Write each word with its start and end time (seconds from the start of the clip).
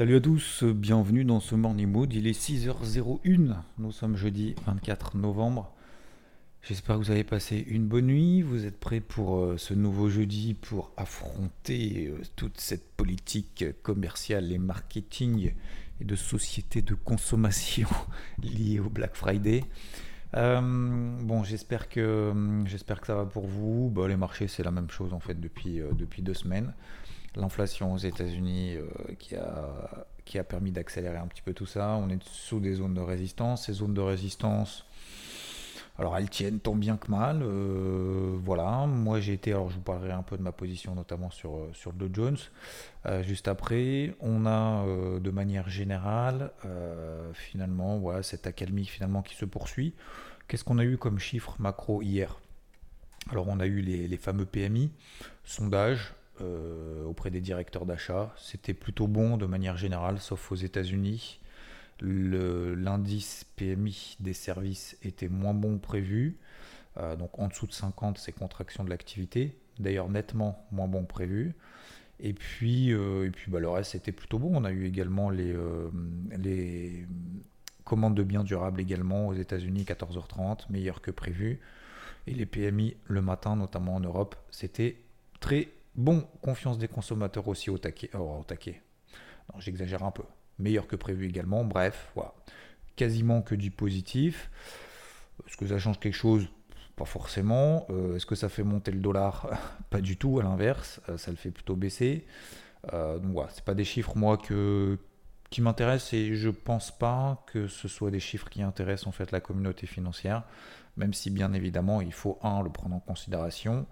Salut 0.00 0.16
à 0.16 0.20
tous, 0.22 0.64
bienvenue 0.64 1.26
dans 1.26 1.40
ce 1.40 1.54
Morning 1.54 1.86
Mood. 1.86 2.14
Il 2.14 2.26
est 2.26 2.32
6h01, 2.32 3.56
nous 3.76 3.92
sommes 3.92 4.16
jeudi 4.16 4.54
24 4.64 5.18
novembre. 5.18 5.74
J'espère 6.62 6.96
que 6.96 7.02
vous 7.02 7.10
avez 7.10 7.22
passé 7.22 7.62
une 7.68 7.86
bonne 7.86 8.06
nuit. 8.06 8.40
Vous 8.40 8.64
êtes 8.64 8.80
prêts 8.80 9.00
pour 9.00 9.36
euh, 9.36 9.58
ce 9.58 9.74
nouveau 9.74 10.08
jeudi 10.08 10.54
pour 10.54 10.90
affronter 10.96 12.06
euh, 12.06 12.22
toute 12.34 12.58
cette 12.58 12.90
politique 12.92 13.66
commerciale 13.82 14.50
et 14.52 14.56
marketing 14.56 15.52
et 16.00 16.04
de 16.06 16.16
société 16.16 16.80
de 16.80 16.94
consommation 16.94 17.88
liée 18.42 18.80
au 18.80 18.88
Black 18.88 19.14
Friday. 19.14 19.64
Euh, 20.34 20.62
bon, 20.62 21.44
j'espère 21.44 21.90
que 21.90 22.32
que 22.64 23.06
ça 23.06 23.16
va 23.16 23.26
pour 23.26 23.46
vous. 23.46 23.90
Bah, 23.90 24.08
les 24.08 24.16
marchés, 24.16 24.48
c'est 24.48 24.62
la 24.62 24.70
même 24.70 24.88
chose 24.88 25.12
en 25.12 25.20
fait 25.20 25.38
depuis 25.38 25.82
depuis 25.92 26.22
deux 26.22 26.32
semaines. 26.32 26.72
L'inflation 27.36 27.92
aux 27.92 27.98
États-Unis 27.98 28.76
euh, 28.76 28.86
qui 29.18 29.36
a 29.36 30.06
qui 30.24 30.38
a 30.38 30.44
permis 30.44 30.70
d'accélérer 30.70 31.16
un 31.16 31.26
petit 31.26 31.42
peu 31.42 31.54
tout 31.54 31.66
ça. 31.66 31.96
On 32.00 32.08
est 32.08 32.22
sous 32.22 32.60
des 32.60 32.74
zones 32.74 32.94
de 32.94 33.00
résistance. 33.00 33.66
Ces 33.66 33.72
zones 33.72 33.94
de 33.94 34.00
résistance, 34.00 34.84
alors 35.98 36.16
elles 36.16 36.30
tiennent 36.30 36.60
tant 36.60 36.76
bien 36.76 36.96
que 36.96 37.10
mal. 37.10 37.42
euh, 37.42 38.36
voilà, 38.44 38.86
moi 38.86 39.18
j'ai 39.18 39.32
été, 39.32 39.50
alors 39.50 39.70
je 39.70 39.76
vous 39.76 39.80
parlerai 39.82 40.12
un 40.12 40.22
peu 40.22 40.36
de 40.36 40.42
ma 40.42 40.52
position 40.52 40.94
notamment 40.94 41.30
sur, 41.30 41.56
euh, 41.56 41.70
sur 41.72 41.90
le 41.92 41.98
Dow 41.98 42.08
Jones. 42.12 42.38
Juste 43.22 43.48
après, 43.48 44.14
on 44.20 44.46
a 44.46 44.84
de 45.18 45.30
manière 45.30 45.68
générale 45.68 46.52
finalement 47.32 47.98
voilà, 47.98 48.22
cette 48.22 48.46
accalmie 48.46 48.84
finalement 48.84 49.22
qui 49.22 49.34
se 49.34 49.46
poursuit. 49.46 49.94
Qu'est-ce 50.46 50.64
qu'on 50.64 50.78
a 50.78 50.84
eu 50.84 50.96
comme 50.96 51.18
chiffre 51.18 51.56
macro 51.58 52.02
hier? 52.02 52.38
Alors 53.30 53.48
on 53.48 53.58
a 53.58 53.66
eu 53.66 53.80
les, 53.80 54.06
les 54.06 54.16
fameux 54.16 54.44
PMI, 54.44 54.90
sondage 55.44 56.14
euh, 56.40 57.04
auprès 57.04 57.30
des 57.30 57.40
directeurs 57.40 57.86
d'achat. 57.86 58.34
C'était 58.36 58.74
plutôt 58.74 59.06
bon 59.06 59.36
de 59.36 59.46
manière 59.46 59.76
générale, 59.76 60.18
sauf 60.18 60.52
aux 60.52 60.56
États-Unis. 60.56 61.40
L'indice 62.00 63.44
PMI 63.56 64.16
des 64.20 64.32
services 64.32 64.96
était 65.02 65.28
moins 65.28 65.54
bon 65.54 65.76
que 65.76 65.82
prévu. 65.82 66.38
Euh, 66.96 67.16
donc 67.16 67.38
en 67.38 67.48
dessous 67.48 67.66
de 67.66 67.72
50, 67.72 68.18
c'est 68.18 68.32
contraction 68.32 68.84
de 68.84 68.90
l'activité. 68.90 69.56
D'ailleurs 69.78 70.08
nettement 70.08 70.66
moins 70.72 70.88
bon 70.88 71.02
que 71.02 71.08
prévu. 71.08 71.54
Et 72.20 72.32
puis, 72.32 72.92
euh, 72.92 73.26
et 73.26 73.30
puis 73.30 73.50
bah, 73.50 73.60
le 73.60 73.68
reste 73.68 73.92
c'était 73.92 74.12
plutôt 74.12 74.38
bon. 74.38 74.50
On 74.54 74.64
a 74.64 74.72
eu 74.72 74.86
également 74.86 75.30
les, 75.30 75.54
les 76.38 77.06
commandes 77.84 78.14
de 78.14 78.22
biens 78.22 78.44
durables 78.44 78.80
également 78.80 79.28
aux 79.28 79.34
États-Unis 79.34 79.84
14h30, 79.84 80.70
meilleur 80.70 81.02
que 81.02 81.10
prévu. 81.10 81.60
Et 82.26 82.34
les 82.34 82.46
PMI 82.46 82.96
le 83.06 83.22
matin, 83.22 83.56
notamment 83.56 83.96
en 83.96 84.00
Europe, 84.00 84.36
c'était 84.50 84.96
très 85.40 85.68
bon. 85.94 86.26
Confiance 86.42 86.78
des 86.78 86.88
consommateurs 86.88 87.48
aussi 87.48 87.70
au 87.70 87.78
taquet. 87.78 88.10
oh, 88.14 88.38
au 88.40 88.44
taquet. 88.44 88.82
Non, 89.52 89.60
j'exagère 89.60 90.02
un 90.02 90.10
peu. 90.10 90.24
Meilleur 90.58 90.86
que 90.86 90.96
prévu 90.96 91.28
également. 91.28 91.64
Bref, 91.64 92.10
voilà. 92.14 92.34
Quasiment 92.96 93.42
que 93.42 93.54
du 93.54 93.70
positif. 93.70 94.50
Est-ce 95.46 95.56
que 95.56 95.66
ça 95.66 95.78
change 95.78 95.98
quelque 95.98 96.14
chose? 96.14 96.48
Pas 96.96 97.04
forcément. 97.04 97.86
Euh, 97.90 98.16
Est-ce 98.16 98.26
que 98.26 98.34
ça 98.34 98.48
fait 98.48 98.62
monter 98.62 98.90
le 98.90 99.00
dollar? 99.00 99.48
Pas 99.90 100.00
du 100.00 100.16
tout, 100.16 100.38
à 100.38 100.42
l'inverse. 100.42 101.00
Euh, 101.08 101.16
ça 101.16 101.30
le 101.30 101.36
fait 101.36 101.50
plutôt 101.50 101.76
baisser. 101.76 102.26
Euh, 102.92 103.18
donc 103.18 103.32
voilà, 103.32 103.50
pas 103.64 103.74
des 103.74 103.84
chiffres, 103.84 104.16
moi, 104.16 104.38
qui 104.38 105.60
m'intéressent 105.60 106.14
et 106.14 106.34
je 106.34 106.48
pense 106.48 106.96
pas 106.96 107.44
que 107.46 107.66
ce 107.66 107.88
soit 107.88 108.10
des 108.10 108.20
chiffres 108.20 108.48
qui 108.48 108.62
intéressent 108.62 109.08
en 109.08 109.12
fait 109.12 109.32
la 109.32 109.40
communauté 109.40 109.86
financière, 109.86 110.44
même 110.96 111.12
si 111.12 111.28
bien 111.28 111.52
évidemment 111.52 112.00
il 112.00 112.12
faut, 112.12 112.38
un, 112.42 112.62
le 112.62 112.70
prendre 112.70 112.94
en 112.94 113.00
considération 113.00 113.86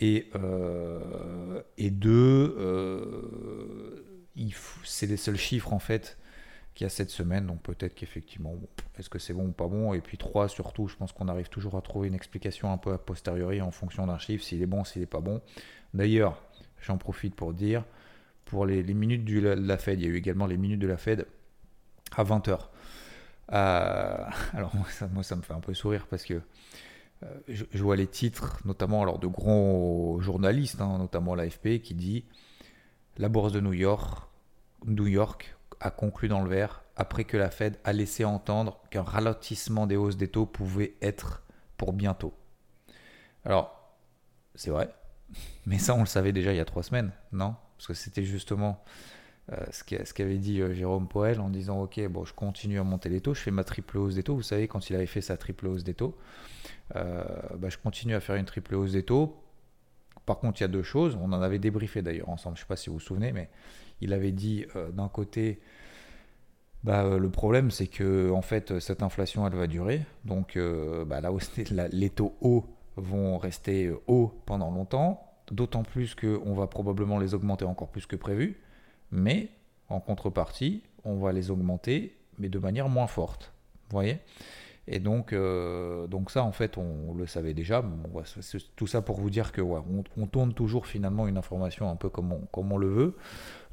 et, 0.00 0.30
euh, 0.36 1.62
et 1.76 1.90
deux, 1.90 2.54
euh, 2.58 4.22
c'est 4.84 5.06
les 5.06 5.16
seuls 5.16 5.36
chiffres 5.36 5.72
en 5.72 5.78
fait 5.78 6.18
qu'il 6.74 6.84
y 6.84 6.86
a 6.86 6.90
cette 6.90 7.10
semaine, 7.10 7.46
donc 7.46 7.60
peut-être 7.62 7.94
qu'effectivement, 7.94 8.54
bon, 8.54 8.68
est-ce 8.96 9.10
que 9.10 9.18
c'est 9.18 9.32
bon 9.32 9.48
ou 9.48 9.52
pas 9.52 9.66
bon? 9.66 9.94
Et 9.94 10.00
puis 10.00 10.16
trois, 10.16 10.48
surtout, 10.48 10.86
je 10.86 10.94
pense 10.94 11.12
qu'on 11.12 11.26
arrive 11.26 11.48
toujours 11.48 11.76
à 11.76 11.82
trouver 11.82 12.06
une 12.06 12.14
explication 12.14 12.72
un 12.72 12.78
peu 12.78 12.92
a 12.92 12.98
posteriori 12.98 13.60
en 13.60 13.72
fonction 13.72 14.06
d'un 14.06 14.18
chiffre, 14.18 14.44
s'il 14.44 14.62
est 14.62 14.66
bon, 14.66 14.84
s'il 14.84 15.00
n'est 15.00 15.06
pas 15.06 15.20
bon. 15.20 15.40
D'ailleurs, 15.92 16.40
j'en 16.80 16.96
profite 16.96 17.34
pour 17.34 17.52
dire, 17.52 17.84
pour 18.44 18.64
les, 18.64 18.82
minutes 18.94 19.24
de 19.24 19.40
la 19.40 19.78
Fed, 19.78 20.00
il 20.00 20.06
y 20.06 20.08
a 20.08 20.12
eu 20.12 20.16
également 20.16 20.46
les 20.46 20.56
minutes 20.56 20.78
de 20.78 20.86
la 20.86 20.96
Fed 20.96 21.26
à 22.16 22.22
20h. 22.22 22.58
alors 23.50 24.76
moi 24.76 24.86
ça, 24.90 25.08
me 25.08 25.42
fait 25.42 25.54
un 25.54 25.60
peu 25.60 25.72
sourire 25.72 26.06
parce 26.10 26.22
que 26.22 26.34
euh, 26.34 26.40
je, 27.48 27.64
je 27.70 27.82
vois 27.82 27.96
les 27.96 28.06
titres, 28.06 28.60
notamment 28.64 29.02
alors 29.02 29.18
de 29.18 29.26
grands 29.26 30.20
journalistes, 30.20 30.80
hein, 30.80 30.98
notamment 30.98 31.34
l'AFP, 31.34 31.80
qui 31.82 31.94
dit 31.94 32.24
la 33.16 33.28
bourse 33.28 33.52
de 33.52 33.60
New 33.60 33.72
York, 33.72 34.28
New 34.86 35.06
York 35.06 35.56
a 35.80 35.90
conclu 35.90 36.28
dans 36.28 36.42
le 36.42 36.48
vert 36.48 36.82
après 36.96 37.24
que 37.24 37.36
la 37.36 37.50
Fed 37.50 37.78
a 37.84 37.92
laissé 37.92 38.24
entendre 38.24 38.80
qu'un 38.90 39.02
ralentissement 39.02 39.86
des 39.86 39.96
hausses 39.96 40.16
des 40.16 40.28
taux 40.28 40.46
pouvait 40.46 40.94
être 41.00 41.42
pour 41.76 41.92
bientôt. 41.92 42.34
Alors, 43.44 43.94
c'est 44.54 44.70
vrai, 44.70 44.92
mais 45.66 45.78
ça 45.78 45.94
on 45.94 46.00
le 46.00 46.06
savait 46.06 46.32
déjà 46.32 46.52
il 46.52 46.56
y 46.56 46.60
a 46.60 46.64
trois 46.64 46.82
semaines, 46.82 47.12
non? 47.32 47.54
Parce 47.76 47.86
que 47.86 47.94
c'était 47.94 48.24
justement 48.24 48.82
euh, 48.86 49.17
ce 49.70 49.82
qu'a- 49.84 50.04
ce 50.04 50.12
qu'avait 50.12 50.38
dit 50.38 50.60
euh, 50.60 50.74
Jérôme 50.74 51.08
Poel 51.08 51.40
en 51.40 51.48
disant 51.48 51.82
ok 51.82 52.06
bon 52.08 52.24
je 52.24 52.34
continue 52.34 52.78
à 52.78 52.84
monter 52.84 53.08
les 53.08 53.20
taux, 53.20 53.34
je 53.34 53.40
fais 53.40 53.50
ma 53.50 53.64
triple 53.64 53.96
hausse 53.98 54.14
des 54.14 54.22
taux. 54.22 54.34
Vous 54.36 54.42
savez 54.42 54.68
quand 54.68 54.90
il 54.90 54.96
avait 54.96 55.06
fait 55.06 55.20
sa 55.22 55.36
triple 55.36 55.66
hausse 55.68 55.84
des 55.84 55.94
taux, 55.94 56.16
euh, 56.96 57.24
bah, 57.58 57.68
je 57.70 57.78
continue 57.78 58.14
à 58.14 58.20
faire 58.20 58.36
une 58.36 58.44
triple 58.44 58.74
hausse 58.74 58.92
des 58.92 59.02
taux. 59.02 59.36
Par 60.26 60.38
contre 60.38 60.60
il 60.60 60.64
y 60.64 60.66
a 60.66 60.68
deux 60.68 60.82
choses, 60.82 61.16
on 61.20 61.32
en 61.32 61.40
avait 61.40 61.58
débriefé 61.58 62.02
d'ailleurs 62.02 62.28
ensemble, 62.28 62.56
je 62.56 62.60
ne 62.62 62.64
sais 62.64 62.68
pas 62.68 62.76
si 62.76 62.90
vous 62.90 62.94
vous 62.96 63.00
souvenez, 63.00 63.32
mais 63.32 63.48
il 64.02 64.12
avait 64.12 64.32
dit 64.32 64.66
euh, 64.76 64.90
d'un 64.90 65.08
côté 65.08 65.60
bah, 66.84 67.04
euh, 67.04 67.18
le 67.18 67.30
problème 67.30 67.70
c'est 67.70 67.86
que 67.88 68.30
en 68.30 68.42
fait 68.42 68.78
cette 68.78 69.02
inflation 69.02 69.46
elle 69.46 69.54
va 69.54 69.66
durer, 69.66 70.02
donc 70.24 70.56
euh, 70.56 71.04
bah, 71.06 71.20
la- 71.22 71.88
les 71.88 72.10
taux 72.10 72.36
hauts 72.42 72.64
vont 72.96 73.38
rester 73.38 73.86
euh, 73.86 73.98
hauts 74.06 74.32
pendant 74.44 74.70
longtemps, 74.70 75.24
d'autant 75.50 75.82
plus 75.82 76.14
qu'on 76.14 76.54
va 76.54 76.66
probablement 76.66 77.18
les 77.18 77.32
augmenter 77.34 77.64
encore 77.64 77.88
plus 77.88 78.04
que 78.06 78.16
prévu 78.16 78.60
mais 79.10 79.48
en 79.88 80.00
contrepartie, 80.00 80.82
on 81.04 81.16
va 81.16 81.32
les 81.32 81.50
augmenter, 81.50 82.16
mais 82.38 82.48
de 82.48 82.58
manière 82.58 82.88
moins 82.88 83.06
forte. 83.06 83.52
Vous 83.88 83.96
voyez? 83.96 84.18
Et 84.90 85.00
donc, 85.00 85.34
euh, 85.34 86.06
donc 86.06 86.30
ça, 86.30 86.42
en 86.42 86.52
fait, 86.52 86.78
on, 86.78 87.12
le 87.14 87.26
savait 87.26 87.52
déjà. 87.52 87.82
Bon, 87.82 88.22
tout 88.74 88.86
ça 88.86 89.02
pour 89.02 89.20
vous 89.20 89.28
dire 89.28 89.52
que 89.52 89.60
on, 89.60 90.26
tourne 90.26 90.54
toujours 90.54 90.86
finalement 90.86 91.28
une 91.28 91.36
information 91.36 91.90
un 91.90 91.96
peu 91.96 92.08
comme 92.08 92.32
on, 92.32 92.40
comme 92.50 92.72
on 92.72 92.78
le 92.78 92.88
veut. 92.88 93.14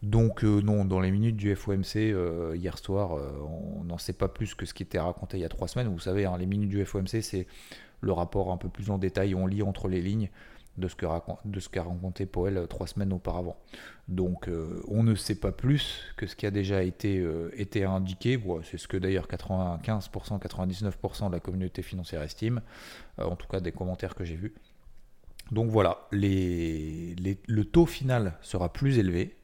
Donc 0.03 0.43
euh, 0.43 0.61
non, 0.61 0.83
dans 0.83 0.99
les 0.99 1.11
minutes 1.11 1.37
du 1.37 1.55
FOMC 1.55 1.95
euh, 1.95 2.53
hier 2.57 2.77
soir, 2.77 3.17
on 3.79 3.85
n'en 3.85 3.97
sait 3.97 4.13
pas 4.13 4.27
plus 4.27 4.55
que 4.55 4.65
ce 4.65 4.73
qui 4.73 4.83
était 4.83 4.99
raconté 4.99 5.37
il 5.37 5.41
y 5.41 5.45
a 5.45 5.49
trois 5.49 5.69
semaines. 5.69 5.87
Vous 5.87 5.99
savez, 5.99 6.25
hein, 6.25 6.37
les 6.37 6.45
minutes 6.45 6.69
du 6.69 6.83
FOMC, 6.83 7.21
c'est 7.21 7.47
le 8.01 8.11
rapport 8.11 8.51
un 8.51 8.57
peu 8.57 8.67
plus 8.67 8.89
en 8.89 8.97
détail. 8.97 9.35
On 9.35 9.47
lit 9.47 9.63
entre 9.63 9.87
les 9.87 10.01
lignes 10.01 10.29
de 10.77 10.87
ce 10.87 10.95
qu'a 10.95 11.83
raconté 11.83 12.25
Powell 12.25 12.57
euh, 12.57 12.67
trois 12.67 12.87
semaines 12.87 13.13
auparavant. 13.13 13.57
Donc 14.07 14.47
euh, 14.47 14.83
on 14.87 15.03
ne 15.03 15.15
sait 15.15 15.35
pas 15.35 15.51
plus 15.51 16.03
que 16.17 16.27
ce 16.27 16.35
qui 16.35 16.45
a 16.45 16.51
déjà 16.51 16.83
été, 16.83 17.19
euh, 17.19 17.51
indiqué. 17.87 18.41
C'est 18.63 18.77
ce 18.77 18.87
que 18.87 18.97
d'ailleurs 18.97 19.27
95%, 19.27 20.39
99% 20.39 21.27
de 21.27 21.31
la 21.31 21.39
communauté 21.39 21.81
financière 21.81 22.21
estime, 22.21 22.61
en 23.17 23.35
tout 23.35 23.47
cas 23.47 23.59
des 23.59 23.71
commentaires 23.71 24.15
que 24.15 24.23
j'ai 24.23 24.35
vus. 24.35 24.53
Donc 25.51 25.69
voilà, 25.69 26.07
le 26.11 27.63
taux 27.63 27.85
final 27.85 28.33
sera 28.41 28.71
plus 28.73 28.97
élevé, 28.97 29.35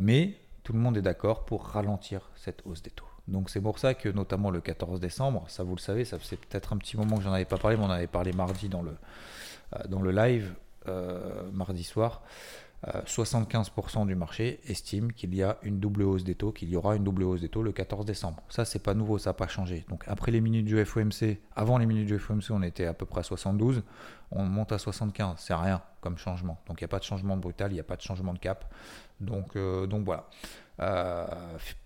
mais 0.00 0.34
tout 0.62 0.72
le 0.72 0.78
monde 0.78 0.96
est 0.96 1.02
d'accord 1.02 1.44
pour 1.44 1.66
ralentir 1.66 2.30
cette 2.36 2.62
hausse 2.64 2.82
des 2.82 2.90
taux. 2.90 3.06
Donc 3.28 3.50
c'est 3.50 3.60
pour 3.60 3.78
ça 3.78 3.94
que 3.94 4.08
notamment 4.08 4.50
le 4.50 4.60
14 4.60 5.00
décembre, 5.00 5.44
ça 5.48 5.64
vous 5.64 5.74
le 5.74 5.80
savez, 5.80 6.04
ça 6.04 6.18
faisait 6.18 6.36
peut-être 6.36 6.72
un 6.72 6.76
petit 6.76 6.96
moment 6.96 7.16
que 7.16 7.22
j'en 7.22 7.32
avais 7.32 7.44
pas 7.44 7.58
parlé, 7.58 7.76
mais 7.76 7.82
on 7.84 7.86
en 7.86 7.90
avait 7.90 8.06
parlé 8.06 8.32
mardi 8.32 8.68
dans 8.68 8.82
le, 8.82 8.96
dans 9.88 10.00
le 10.00 10.10
live, 10.10 10.54
euh, 10.88 11.50
mardi 11.52 11.82
soir, 11.82 12.22
euh, 12.86 13.02
75% 13.06 14.06
du 14.06 14.14
marché 14.14 14.60
estime 14.68 15.12
qu'il 15.12 15.34
y 15.34 15.42
a 15.42 15.58
une 15.62 15.80
double 15.80 16.02
hausse 16.02 16.22
des 16.22 16.36
taux, 16.36 16.52
qu'il 16.52 16.68
y 16.68 16.76
aura 16.76 16.94
une 16.94 17.02
double 17.02 17.24
hausse 17.24 17.40
des 17.40 17.48
taux 17.48 17.62
le 17.62 17.72
14 17.72 18.04
décembre. 18.04 18.42
Ça, 18.50 18.64
c'est 18.64 18.78
pas 18.78 18.94
nouveau, 18.94 19.18
ça 19.18 19.30
n'a 19.30 19.34
pas 19.34 19.48
changé. 19.48 19.84
Donc 19.88 20.04
après 20.06 20.30
les 20.30 20.40
minutes 20.40 20.66
du 20.66 20.84
FOMC, 20.84 21.38
avant 21.56 21.78
les 21.78 21.86
minutes 21.86 22.06
du 22.06 22.18
FOMC, 22.20 22.50
on 22.50 22.62
était 22.62 22.86
à 22.86 22.94
peu 22.94 23.04
près 23.04 23.20
à 23.20 23.22
72, 23.24 23.82
on 24.30 24.44
monte 24.44 24.70
à 24.70 24.78
75, 24.78 25.36
c'est 25.38 25.54
rien 25.54 25.82
comme 26.00 26.18
changement. 26.18 26.60
Donc 26.68 26.80
il 26.80 26.84
n'y 26.84 26.86
a 26.86 26.88
pas 26.88 27.00
de 27.00 27.04
changement 27.04 27.36
brutal, 27.36 27.72
il 27.72 27.74
n'y 27.74 27.80
a 27.80 27.84
pas 27.84 27.96
de 27.96 28.02
changement 28.02 28.32
de 28.32 28.38
cap. 28.38 28.72
Donc, 29.20 29.56
donc 29.56 30.04
voilà. 30.04 30.28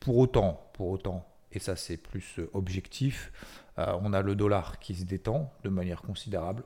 pour 0.00 0.18
autant, 0.18 0.68
pour 0.74 0.90
autant, 0.90 1.26
et 1.52 1.58
ça 1.58 1.76
c'est 1.76 1.96
plus 1.96 2.38
objectif, 2.52 3.32
on 3.78 4.12
a 4.12 4.20
le 4.20 4.34
dollar 4.34 4.78
qui 4.78 4.94
se 4.94 5.04
détend 5.04 5.50
de 5.64 5.70
manière 5.70 6.02
considérable. 6.02 6.64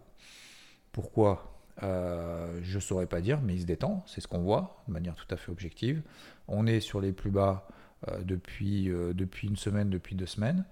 Pourquoi 0.94 1.60
Je 1.82 2.74
ne 2.74 2.80
saurais 2.80 3.06
pas 3.06 3.20
dire, 3.20 3.42
mais 3.42 3.54
il 3.54 3.60
se 3.60 3.66
détend, 3.66 4.02
c'est 4.06 4.22
ce 4.22 4.28
qu'on 4.28 4.40
voit 4.40 4.82
de 4.88 4.92
manière 4.94 5.14
tout 5.14 5.26
à 5.28 5.36
fait 5.36 5.52
objective. 5.52 6.00
On 6.48 6.66
est 6.66 6.80
sur 6.80 7.02
les 7.02 7.12
plus 7.12 7.30
bas 7.30 7.68
depuis, 8.20 8.88
depuis 8.88 9.48
une 9.48 9.56
semaine, 9.56 9.90
depuis 9.90 10.14
deux 10.14 10.24
semaines. 10.26 10.64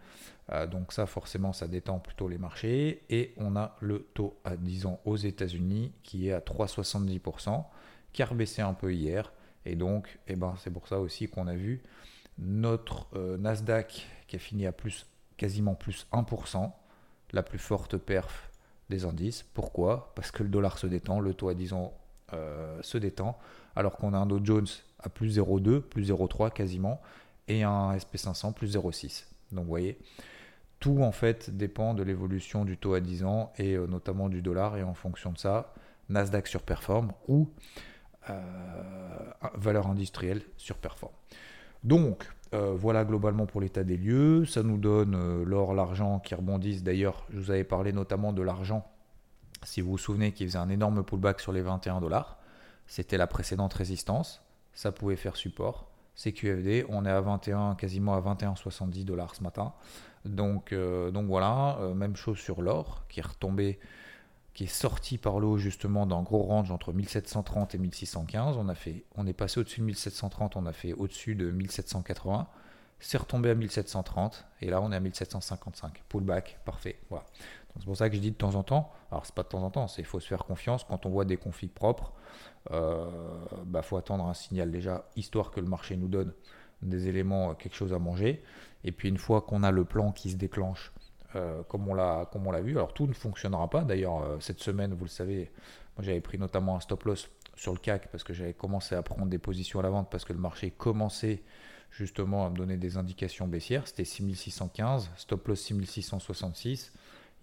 Euh, 0.50 0.66
donc 0.66 0.92
ça, 0.92 1.06
forcément, 1.06 1.52
ça 1.52 1.66
détend 1.68 1.98
plutôt 1.98 2.28
les 2.28 2.38
marchés. 2.38 3.02
Et 3.10 3.34
on 3.36 3.56
a 3.56 3.76
le 3.80 4.06
taux 4.14 4.38
à 4.44 4.56
10 4.56 4.86
ans 4.86 5.00
aux 5.04 5.16
États-Unis 5.16 5.92
qui 6.02 6.28
est 6.28 6.32
à 6.32 6.40
3,70%, 6.40 7.64
qui 8.12 8.22
a 8.22 8.26
rebaissé 8.26 8.62
un 8.62 8.74
peu 8.74 8.92
hier. 8.92 9.32
Et 9.64 9.76
donc, 9.76 10.18
eh 10.26 10.36
ben, 10.36 10.54
c'est 10.58 10.70
pour 10.70 10.88
ça 10.88 10.98
aussi 10.98 11.28
qu'on 11.28 11.46
a 11.46 11.54
vu 11.54 11.82
notre 12.38 13.06
euh, 13.14 13.36
Nasdaq 13.36 14.06
qui 14.26 14.36
a 14.36 14.38
fini 14.38 14.66
à 14.66 14.72
plus, 14.72 15.06
quasiment 15.36 15.74
plus 15.74 16.06
1%, 16.12 16.70
la 17.32 17.42
plus 17.42 17.58
forte 17.58 17.96
perf 17.96 18.50
des 18.90 19.04
indices. 19.04 19.42
Pourquoi? 19.54 20.12
Parce 20.14 20.30
que 20.30 20.42
le 20.42 20.48
dollar 20.48 20.78
se 20.78 20.86
détend, 20.86 21.20
le 21.20 21.34
taux 21.34 21.48
à 21.48 21.54
10 21.54 21.72
ans 21.72 21.92
euh, 22.32 22.78
se 22.82 22.98
détend, 22.98 23.38
alors 23.76 23.96
qu'on 23.96 24.14
a 24.14 24.18
un 24.18 24.26
Dow 24.26 24.40
Jones 24.42 24.66
à 24.98 25.08
plus 25.08 25.38
0,2, 25.38 25.80
plus 25.80 26.10
0,3 26.10 26.52
quasiment, 26.52 27.00
et 27.48 27.62
un 27.62 27.94
SP500 27.94 28.52
plus 28.54 28.76
0,6. 28.76 29.24
Donc 29.52 29.64
vous 29.64 29.68
voyez, 29.68 29.98
tout 30.80 31.02
en 31.02 31.12
fait 31.12 31.56
dépend 31.56 31.94
de 31.94 32.02
l'évolution 32.02 32.64
du 32.64 32.76
taux 32.76 32.94
à 32.94 33.00
10 33.00 33.24
ans 33.24 33.52
et 33.56 33.74
euh, 33.74 33.86
notamment 33.86 34.28
du 34.28 34.42
dollar. 34.42 34.76
Et 34.76 34.82
en 34.82 34.94
fonction 34.94 35.32
de 35.32 35.38
ça, 35.38 35.74
Nasdaq 36.08 36.46
surperforme 36.46 37.12
ou 37.28 37.48
euh, 38.30 38.38
valeur 39.54 39.86
industrielle 39.86 40.42
surperforme. 40.56 41.12
Donc 41.84 42.28
euh, 42.54 42.74
voilà 42.74 43.04
globalement 43.04 43.46
pour 43.46 43.60
l'état 43.60 43.84
des 43.84 43.96
lieux. 43.96 44.44
Ça 44.44 44.62
nous 44.62 44.78
donne 44.78 45.42
l'or, 45.44 45.74
l'argent 45.74 46.20
qui 46.20 46.34
rebondissent. 46.34 46.82
D'ailleurs, 46.82 47.26
je 47.30 47.38
vous 47.38 47.50
avais 47.50 47.64
parlé 47.64 47.92
notamment 47.92 48.32
de 48.32 48.42
l'argent, 48.42 48.86
si 49.62 49.80
vous 49.80 49.92
vous 49.92 49.98
souvenez, 49.98 50.32
qui 50.32 50.46
faisait 50.46 50.58
un 50.58 50.68
énorme 50.68 51.04
pullback 51.04 51.40
sur 51.40 51.52
les 51.52 51.62
21 51.62 52.00
dollars. 52.00 52.38
C'était 52.86 53.16
la 53.16 53.26
précédente 53.26 53.72
résistance. 53.74 54.42
Ça 54.74 54.92
pouvait 54.92 55.16
faire 55.16 55.36
support. 55.36 55.88
CQFD, 56.14 56.86
on 56.88 57.06
est 57.06 57.10
à 57.10 57.20
21, 57.20 57.74
quasiment 57.74 58.14
à 58.14 58.20
21,70 58.20 59.04
dollars 59.04 59.34
ce 59.34 59.42
matin. 59.42 59.72
Donc, 60.24 60.72
euh, 60.72 61.10
donc 61.10 61.26
voilà, 61.26 61.78
euh, 61.80 61.94
même 61.94 62.16
chose 62.16 62.38
sur 62.38 62.62
l'or 62.62 63.04
qui 63.08 63.20
est 63.20 63.26
retombé, 63.26 63.78
qui 64.54 64.64
est 64.64 64.66
sorti 64.66 65.18
par 65.18 65.40
l'eau 65.40 65.56
justement 65.56 66.06
d'un 66.06 66.22
gros 66.22 66.42
range 66.42 66.70
entre 66.70 66.92
1730 66.92 67.74
et 67.74 67.78
1615. 67.78 68.56
On, 68.58 68.68
a 68.68 68.74
fait, 68.74 69.04
on 69.16 69.26
est 69.26 69.32
passé 69.32 69.60
au-dessus 69.60 69.80
de 69.80 69.86
1730, 69.86 70.56
on 70.56 70.66
a 70.66 70.72
fait 70.72 70.92
au-dessus 70.92 71.34
de 71.34 71.50
1780. 71.50 72.46
C'est 73.00 73.18
retombé 73.18 73.50
à 73.50 73.54
1730 73.54 74.44
et 74.60 74.70
là 74.70 74.80
on 74.80 74.92
est 74.92 74.96
à 74.96 75.00
1755. 75.00 76.02
Pullback, 76.08 76.60
parfait. 76.64 76.98
Voilà. 77.08 77.24
C'est 77.78 77.86
pour 77.86 77.96
ça 77.96 78.10
que 78.10 78.16
je 78.16 78.20
dis 78.20 78.30
de 78.30 78.36
temps 78.36 78.54
en 78.54 78.62
temps, 78.62 78.92
alors 79.10 79.24
c'est 79.24 79.34
pas 79.34 79.42
de 79.42 79.48
temps 79.48 79.62
en 79.62 79.70
temps, 79.70 79.88
c'est 79.88 80.02
il 80.02 80.04
faut 80.04 80.20
se 80.20 80.28
faire 80.28 80.44
confiance 80.44 80.84
quand 80.84 81.06
on 81.06 81.10
voit 81.10 81.24
des 81.24 81.38
configs 81.38 81.72
propres. 81.72 82.12
Il 82.68 82.74
euh, 82.74 83.06
bah, 83.64 83.80
faut 83.80 83.96
attendre 83.96 84.26
un 84.26 84.34
signal 84.34 84.70
déjà, 84.70 85.06
histoire 85.16 85.50
que 85.50 85.58
le 85.58 85.66
marché 85.66 85.96
nous 85.96 86.08
donne 86.08 86.32
des 86.82 87.08
éléments, 87.08 87.54
quelque 87.54 87.74
chose 87.74 87.92
à 87.92 87.98
manger. 87.98 88.42
Et 88.84 88.92
puis 88.92 89.08
une 89.08 89.16
fois 89.16 89.40
qu'on 89.40 89.62
a 89.62 89.70
le 89.70 89.84
plan 89.84 90.12
qui 90.12 90.30
se 90.30 90.36
déclenche, 90.36 90.92
euh, 91.36 91.62
comme 91.64 91.88
on 91.88 91.94
l'a 91.94 92.60
vu, 92.60 92.72
alors 92.72 92.92
tout 92.94 93.06
ne 93.06 93.12
fonctionnera 93.12 93.68
pas. 93.68 93.82
D'ailleurs, 93.82 94.22
euh, 94.22 94.36
cette 94.40 94.60
semaine, 94.60 94.94
vous 94.94 95.04
le 95.04 95.10
savez, 95.10 95.50
moi 95.96 96.04
j'avais 96.04 96.20
pris 96.20 96.38
notamment 96.38 96.76
un 96.76 96.80
stop 96.80 97.04
loss 97.04 97.30
sur 97.56 97.72
le 97.72 97.78
CAC 97.78 98.08
parce 98.10 98.24
que 98.24 98.32
j'avais 98.32 98.54
commencé 98.54 98.94
à 98.94 99.02
prendre 99.02 99.26
des 99.26 99.38
positions 99.38 99.80
à 99.80 99.82
la 99.82 99.90
vente 99.90 100.10
parce 100.10 100.24
que 100.24 100.32
le 100.32 100.38
marché 100.38 100.70
commençait 100.70 101.42
justement 101.90 102.46
à 102.46 102.50
me 102.50 102.56
donner 102.56 102.76
des 102.76 102.96
indications 102.96 103.46
baissières. 103.46 103.86
C'était 103.86 104.04
6615, 104.04 105.10
stop 105.16 105.48
loss 105.48 105.60
6666. 105.60 106.92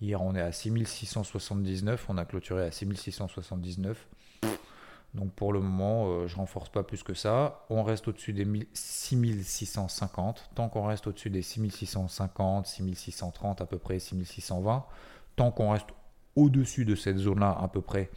Hier, 0.02 0.22
on 0.22 0.34
est 0.34 0.42
à 0.42 0.52
6679, 0.52 2.06
on 2.10 2.18
a 2.18 2.26
clôturé 2.26 2.64
à 2.64 2.72
6679. 2.72 4.08
Donc 5.16 5.34
pour 5.34 5.54
le 5.54 5.60
moment, 5.60 6.06
je 6.06 6.10
euh, 6.10 6.28
je 6.28 6.36
renforce 6.36 6.70
pas 6.70 6.84
plus 6.84 7.04
que 7.04 7.14
ça. 7.14 7.66
On 7.70 7.84
reste 7.84 8.08
au-dessus 8.08 8.34
des 8.34 8.48
6650. 8.74 10.52
Tant 10.56 10.70
qu'on 10.70 10.86
reste 10.86 11.08
au-dessus 11.08 11.30
des 11.30 11.42
6650, 11.42 12.68
6630 12.68 13.62
à 13.62 13.66
peu 13.66 13.78
près, 13.80 14.00
6620, 14.00 14.86
tant 15.36 15.52
qu'on 15.52 15.72
reste 15.72 15.88
au-dessus 16.36 16.86
de 16.86 16.96
cette 16.96 17.18
zone-là 17.18 17.58
à 17.60 17.68
peu 17.68 17.82
près 17.82 18.10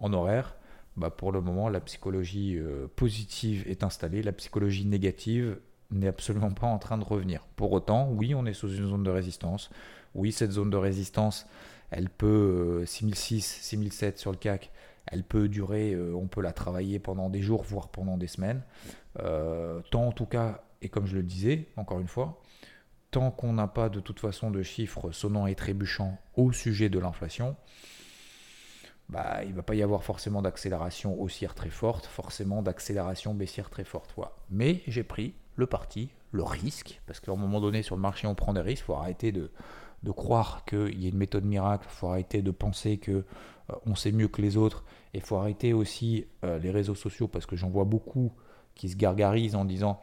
en 0.00 0.12
horaire, 0.12 0.54
bah 0.96 1.10
pour 1.10 1.32
le 1.32 1.40
moment, 1.40 1.68
la 1.68 1.80
psychologie 1.80 2.56
euh, 2.56 2.86
positive 2.94 3.64
est 3.68 3.82
installée. 3.82 4.22
La 4.22 4.32
psychologie 4.32 4.86
négative 4.86 5.58
n'est 5.90 6.08
absolument 6.08 6.50
pas 6.50 6.66
en 6.66 6.78
train 6.78 6.98
de 6.98 7.04
revenir. 7.04 7.46
Pour 7.56 7.72
autant, 7.72 8.10
oui, 8.10 8.34
on 8.34 8.46
est 8.46 8.52
sous 8.52 8.74
une 8.74 8.88
zone 8.88 9.02
de 9.02 9.10
résistance. 9.10 9.70
Oui, 10.14 10.32
cette 10.32 10.52
zone 10.52 10.70
de 10.70 10.76
résistance, 10.76 11.46
elle 11.90 12.10
peut, 12.10 12.84
6006, 12.86 13.58
euh, 13.60 13.62
6007 13.62 14.18
sur 14.18 14.30
le 14.30 14.36
CAC, 14.36 14.70
elle 15.10 15.24
peut 15.24 15.48
durer, 15.48 15.92
euh, 15.92 16.14
on 16.14 16.26
peut 16.26 16.40
la 16.40 16.52
travailler 16.52 16.98
pendant 16.98 17.30
des 17.30 17.42
jours, 17.42 17.62
voire 17.62 17.88
pendant 17.88 18.16
des 18.16 18.26
semaines. 18.26 18.62
Euh, 19.20 19.80
tant 19.90 20.06
en 20.06 20.12
tout 20.12 20.26
cas, 20.26 20.62
et 20.82 20.88
comme 20.88 21.06
je 21.06 21.16
le 21.16 21.22
disais, 21.22 21.66
encore 21.76 22.00
une 22.00 22.08
fois, 22.08 22.40
tant 23.10 23.30
qu'on 23.30 23.52
n'a 23.52 23.66
pas 23.66 23.88
de 23.88 24.00
toute 24.00 24.20
façon 24.20 24.50
de 24.50 24.62
chiffres 24.62 25.10
sonnants 25.10 25.46
et 25.46 25.54
trébuchants 25.54 26.18
au 26.36 26.52
sujet 26.52 26.88
de 26.88 26.98
l'inflation, 26.98 27.56
bah, 29.08 29.42
il 29.44 29.50
ne 29.50 29.54
va 29.54 29.62
pas 29.62 29.74
y 29.74 29.82
avoir 29.82 30.04
forcément 30.04 30.42
d'accélération 30.42 31.18
haussière 31.20 31.54
très 31.54 31.70
forte, 31.70 32.04
forcément 32.04 32.62
d'accélération 32.62 33.34
baissière 33.34 33.70
très 33.70 33.84
forte. 33.84 34.14
Mais 34.50 34.82
j'ai 34.86 35.02
pris 35.02 35.34
le 35.56 35.66
parti, 35.66 36.10
le 36.30 36.42
risque, 36.42 37.00
parce 37.06 37.18
qu'à 37.18 37.32
un 37.32 37.36
moment 37.36 37.60
donné 37.60 37.82
sur 37.82 37.96
le 37.96 38.02
marché 38.02 38.26
on 38.26 38.34
prend 38.34 38.52
des 38.52 38.60
risques, 38.60 38.82
il 38.82 38.86
faut 38.86 38.94
arrêter 38.94 39.32
de, 39.32 39.50
de 40.02 40.10
croire 40.10 40.64
qu'il 40.66 41.02
y 41.02 41.06
a 41.06 41.08
une 41.08 41.16
méthode 41.16 41.44
miracle, 41.44 41.86
il 41.88 41.94
faut 41.94 42.08
arrêter 42.08 42.42
de 42.42 42.50
penser 42.50 42.98
que 42.98 43.24
on 43.86 43.94
sait 43.94 44.12
mieux 44.12 44.28
que 44.28 44.42
les 44.42 44.56
autres. 44.56 44.84
Et 45.14 45.18
il 45.18 45.24
faut 45.24 45.36
arrêter 45.36 45.72
aussi 45.72 46.26
euh, 46.44 46.58
les 46.58 46.70
réseaux 46.70 46.94
sociaux 46.94 47.28
parce 47.28 47.46
que 47.46 47.56
j'en 47.56 47.68
vois 47.68 47.84
beaucoup 47.84 48.32
qui 48.74 48.88
se 48.88 48.96
gargarisent 48.96 49.56
en 49.56 49.64
disant, 49.64 50.00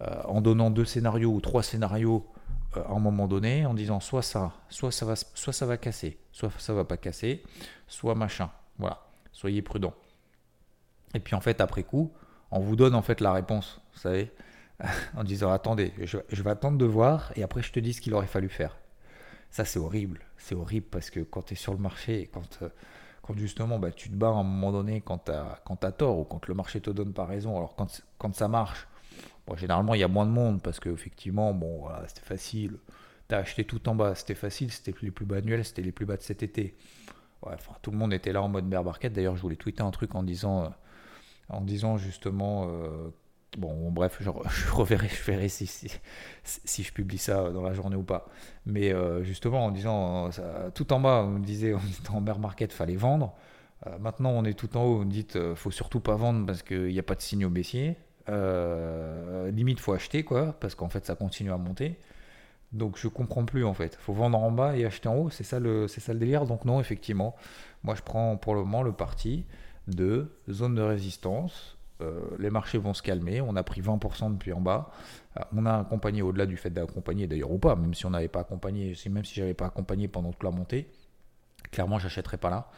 euh, 0.00 0.22
en 0.24 0.40
donnant 0.40 0.70
deux 0.70 0.84
scénarios 0.84 1.30
ou 1.30 1.40
trois 1.40 1.62
scénarios 1.62 2.26
à 2.74 2.92
un 2.92 3.00
moment 3.00 3.28
donné, 3.28 3.66
en 3.66 3.74
disant 3.74 4.00
soit 4.00 4.22
ça, 4.22 4.52
soit 4.68 4.92
ça 4.92 5.04
va, 5.04 5.14
soit 5.16 5.52
ça 5.52 5.66
va 5.66 5.76
casser, 5.76 6.18
soit 6.32 6.50
ça 6.58 6.72
va 6.72 6.84
pas 6.84 6.96
casser, 6.96 7.42
soit 7.86 8.14
machin. 8.14 8.50
Voilà, 8.78 9.06
soyez 9.32 9.60
prudents. 9.60 9.94
Et 11.14 11.20
puis 11.20 11.34
en 11.34 11.40
fait, 11.40 11.60
après 11.60 11.82
coup, 11.82 12.12
on 12.50 12.60
vous 12.60 12.76
donne 12.76 12.94
en 12.94 13.02
fait 13.02 13.20
la 13.20 13.32
réponse, 13.32 13.80
vous 13.92 13.98
savez, 13.98 14.32
en 15.16 15.24
disant 15.24 15.50
attendez, 15.50 15.92
je, 16.02 16.42
vais 16.42 16.50
attendre 16.50 16.78
de 16.78 16.86
voir 16.86 17.32
et 17.36 17.42
après 17.42 17.62
je 17.62 17.72
te 17.72 17.80
dis 17.80 17.92
ce 17.92 18.00
qu'il 18.00 18.14
aurait 18.14 18.26
fallu 18.26 18.48
faire. 18.48 18.78
Ça, 19.50 19.66
c'est 19.66 19.78
horrible. 19.78 20.20
C'est 20.38 20.54
horrible 20.54 20.86
parce 20.90 21.10
que 21.10 21.20
quand 21.20 21.42
tu 21.42 21.52
es 21.52 21.56
sur 21.56 21.74
le 21.74 21.78
marché, 21.78 22.30
quand, 22.32 22.62
quand 23.22 23.38
justement 23.38 23.78
bah, 23.78 23.90
tu 23.90 24.10
te 24.10 24.14
bats 24.14 24.28
à 24.28 24.32
un 24.32 24.42
moment 24.42 24.72
donné 24.72 25.00
quand 25.00 25.26
tu 25.26 25.32
as, 25.32 25.92
tort 25.92 26.18
ou 26.18 26.24
quand 26.24 26.46
le 26.46 26.54
marché 26.54 26.80
te 26.80 26.90
donne 26.90 27.12
pas 27.12 27.24
raison. 27.24 27.56
Alors 27.56 27.74
quand, 27.76 28.02
quand 28.18 28.34
ça 28.34 28.48
marche, 28.48 28.88
bon, 29.46 29.56
généralement 29.56 29.94
il 29.94 30.00
y 30.00 30.04
a 30.04 30.08
moins 30.08 30.26
de 30.26 30.30
monde 30.30 30.60
parce 30.60 30.80
qu'effectivement, 30.80 31.54
bon, 31.54 31.80
voilà, 31.80 32.06
c'était 32.08 32.26
facile. 32.26 32.78
Tu 33.28 33.34
as 33.34 33.38
acheté 33.38 33.64
tout 33.64 33.88
en 33.88 33.94
bas, 33.94 34.14
c'était 34.14 34.34
facile, 34.34 34.70
c'était 34.72 34.94
les 35.02 35.10
plus 35.10 35.24
bas 35.24 35.36
annuels, 35.36 35.64
c'était 35.64 35.82
les 35.82 35.92
plus 35.92 36.06
bas 36.06 36.16
de 36.16 36.22
cet 36.22 36.42
été. 36.42 36.76
enfin, 37.42 37.74
tout 37.80 37.92
le 37.92 37.96
monde 37.96 38.12
était 38.12 38.32
là 38.32 38.42
en 38.42 38.48
mode 38.48 38.68
bear 38.68 38.84
market. 38.84 39.12
D'ailleurs, 39.12 39.36
je 39.36 39.42
voulais 39.42 39.56
tweeter 39.56 39.82
un 39.82 39.90
truc 39.92 40.14
en 40.14 40.22
disant, 40.22 40.72
en 41.48 41.60
disant 41.60 41.96
justement 41.98 42.66
euh, 42.68 43.10
Bon, 43.58 43.90
bref, 43.90 44.16
je, 44.20 44.30
reverrai, 44.70 45.08
je 45.08 45.22
verrai 45.24 45.48
si, 45.48 45.90
je 46.82 46.92
publie 46.92 47.18
ça 47.18 47.50
dans 47.50 47.62
la 47.62 47.74
journée 47.74 47.96
ou 47.96 48.02
pas. 48.02 48.28
Mais 48.64 48.92
euh, 48.92 49.22
justement, 49.22 49.66
en 49.66 49.70
disant, 49.70 50.30
tout 50.74 50.92
en 50.92 51.00
bas, 51.00 51.24
on 51.26 51.38
me 51.38 51.44
disait, 51.44 51.74
on 51.74 51.78
était 51.78 52.10
en 52.10 52.20
bear 52.20 52.38
market, 52.38 52.72
fallait 52.72 52.96
vendre. 52.96 53.34
Euh, 53.86 53.98
maintenant, 53.98 54.30
on 54.30 54.44
est 54.44 54.54
tout 54.54 54.76
en 54.76 54.84
haut, 54.84 55.00
on 55.00 55.04
me 55.04 55.10
dit, 55.10 55.26
euh, 55.36 55.54
faut 55.54 55.70
surtout 55.70 56.00
pas 56.00 56.14
vendre 56.14 56.46
parce 56.46 56.62
qu'il 56.62 56.86
n'y 56.86 56.98
a 56.98 57.02
pas 57.02 57.14
de 57.14 57.20
signaux 57.20 57.50
baissiers. 57.50 57.96
limite, 58.28 59.80
faut 59.80 59.92
acheter, 59.92 60.22
quoi, 60.24 60.54
parce 60.58 60.74
qu'en 60.74 60.88
fait, 60.88 61.04
ça 61.04 61.14
continue 61.14 61.52
à 61.52 61.58
monter. 61.58 61.98
Donc, 62.72 62.96
je 62.96 63.08
comprends 63.08 63.44
plus, 63.44 63.66
en 63.66 63.74
fait. 63.74 63.96
faut 64.00 64.14
vendre 64.14 64.38
en 64.38 64.50
bas 64.50 64.76
et 64.76 64.86
acheter 64.86 65.08
en 65.08 65.16
haut, 65.16 65.30
c'est 65.30 65.44
ça, 65.44 65.60
le, 65.60 65.88
ça 65.88 66.12
le 66.14 66.18
délire. 66.18 66.46
Donc, 66.46 66.64
non, 66.64 66.80
effectivement, 66.80 67.36
moi, 67.82 67.94
je 67.96 68.02
prends 68.02 68.38
pour 68.38 68.54
le 68.54 68.62
moment 68.62 68.82
le 68.82 68.92
parti 68.92 69.44
de 69.88 70.32
zone 70.48 70.74
de 70.74 70.82
résistance 70.82 71.76
euh, 72.02 72.20
les 72.38 72.50
marchés 72.50 72.78
vont 72.78 72.94
se 72.94 73.02
calmer. 73.02 73.40
On 73.40 73.56
a 73.56 73.62
pris 73.62 73.80
20% 73.80 74.32
depuis 74.32 74.52
en 74.52 74.60
bas. 74.60 74.90
Euh, 75.38 75.42
on 75.56 75.66
a 75.66 75.78
accompagné 75.78 76.22
au-delà 76.22 76.46
du 76.46 76.56
fait 76.56 76.70
d'accompagner 76.70 77.26
d'ailleurs 77.26 77.50
ou 77.50 77.58
pas, 77.58 77.76
même 77.76 77.94
si 77.94 78.06
on 78.06 78.10
n'avait 78.10 78.28
pas 78.28 78.40
accompagné, 78.40 78.94
même 79.10 79.24
si 79.24 79.34
j'avais 79.34 79.54
pas 79.54 79.66
accompagné 79.66 80.08
pendant 80.08 80.32
toute 80.32 80.42
la 80.42 80.50
montée. 80.50 80.90
Clairement, 81.70 81.98
j'achèterais 81.98 82.38
pas 82.38 82.50
là, 82.50 82.68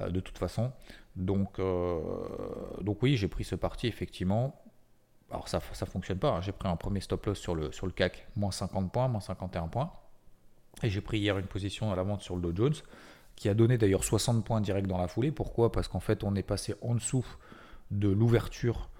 euh, 0.00 0.10
de 0.10 0.20
toute 0.20 0.38
façon. 0.38 0.72
Donc, 1.16 1.58
oui, 3.02 3.16
j'ai 3.16 3.28
pris 3.28 3.44
ce 3.44 3.56
parti 3.56 3.88
effectivement. 3.88 4.62
Alors 5.30 5.48
ça, 5.48 5.60
ça 5.72 5.84
fonctionne 5.84 6.18
pas. 6.18 6.30
Hein. 6.30 6.40
J'ai 6.40 6.52
pris 6.52 6.68
un 6.68 6.76
premier 6.76 7.00
stop 7.00 7.26
loss 7.26 7.38
sur 7.38 7.54
le, 7.54 7.72
sur 7.72 7.86
le 7.86 7.92
CAC, 7.92 8.28
moins 8.36 8.50
50 8.50 8.90
points, 8.92 9.08
moins 9.08 9.20
51 9.20 9.68
points. 9.68 9.92
Et 10.82 10.90
j'ai 10.90 11.00
pris 11.00 11.18
hier 11.18 11.36
une 11.36 11.46
position 11.46 11.92
à 11.92 11.96
la 11.96 12.02
vente 12.02 12.22
sur 12.22 12.36
le 12.36 12.40
Dow 12.40 12.54
Jones 12.54 12.74
qui 13.38 13.48
a 13.48 13.54
donné 13.54 13.78
d'ailleurs 13.78 14.02
60 14.02 14.44
points 14.44 14.60
directs 14.60 14.88
dans 14.88 14.98
la 14.98 15.06
foulée. 15.06 15.30
Pourquoi? 15.30 15.70
Parce 15.70 15.86
qu'en 15.86 16.00
fait, 16.00 16.24
on 16.24 16.34
est 16.34 16.42
passé 16.42 16.74
en 16.82 16.94
dessous 16.94 17.24
de 17.90 18.08
l'ouverture 18.08 18.90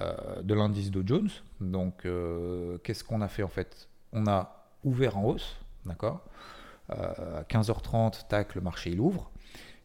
euh, 0.00 0.42
de 0.42 0.54
l'indice 0.54 0.90
de 0.90 1.06
Jones. 1.06 1.30
Donc, 1.60 2.04
euh, 2.04 2.78
qu'est-ce 2.84 3.04
qu'on 3.04 3.20
a 3.20 3.28
fait 3.28 3.42
en 3.42 3.48
fait? 3.48 3.88
On 4.12 4.26
a 4.26 4.66
ouvert 4.84 5.18
en 5.18 5.24
hausse, 5.24 5.56
d'accord? 5.84 6.24
À 6.88 7.42
15h30, 7.42 8.28
tac, 8.28 8.54
le 8.54 8.60
marché 8.60 8.90
il 8.90 9.00
ouvre. 9.00 9.30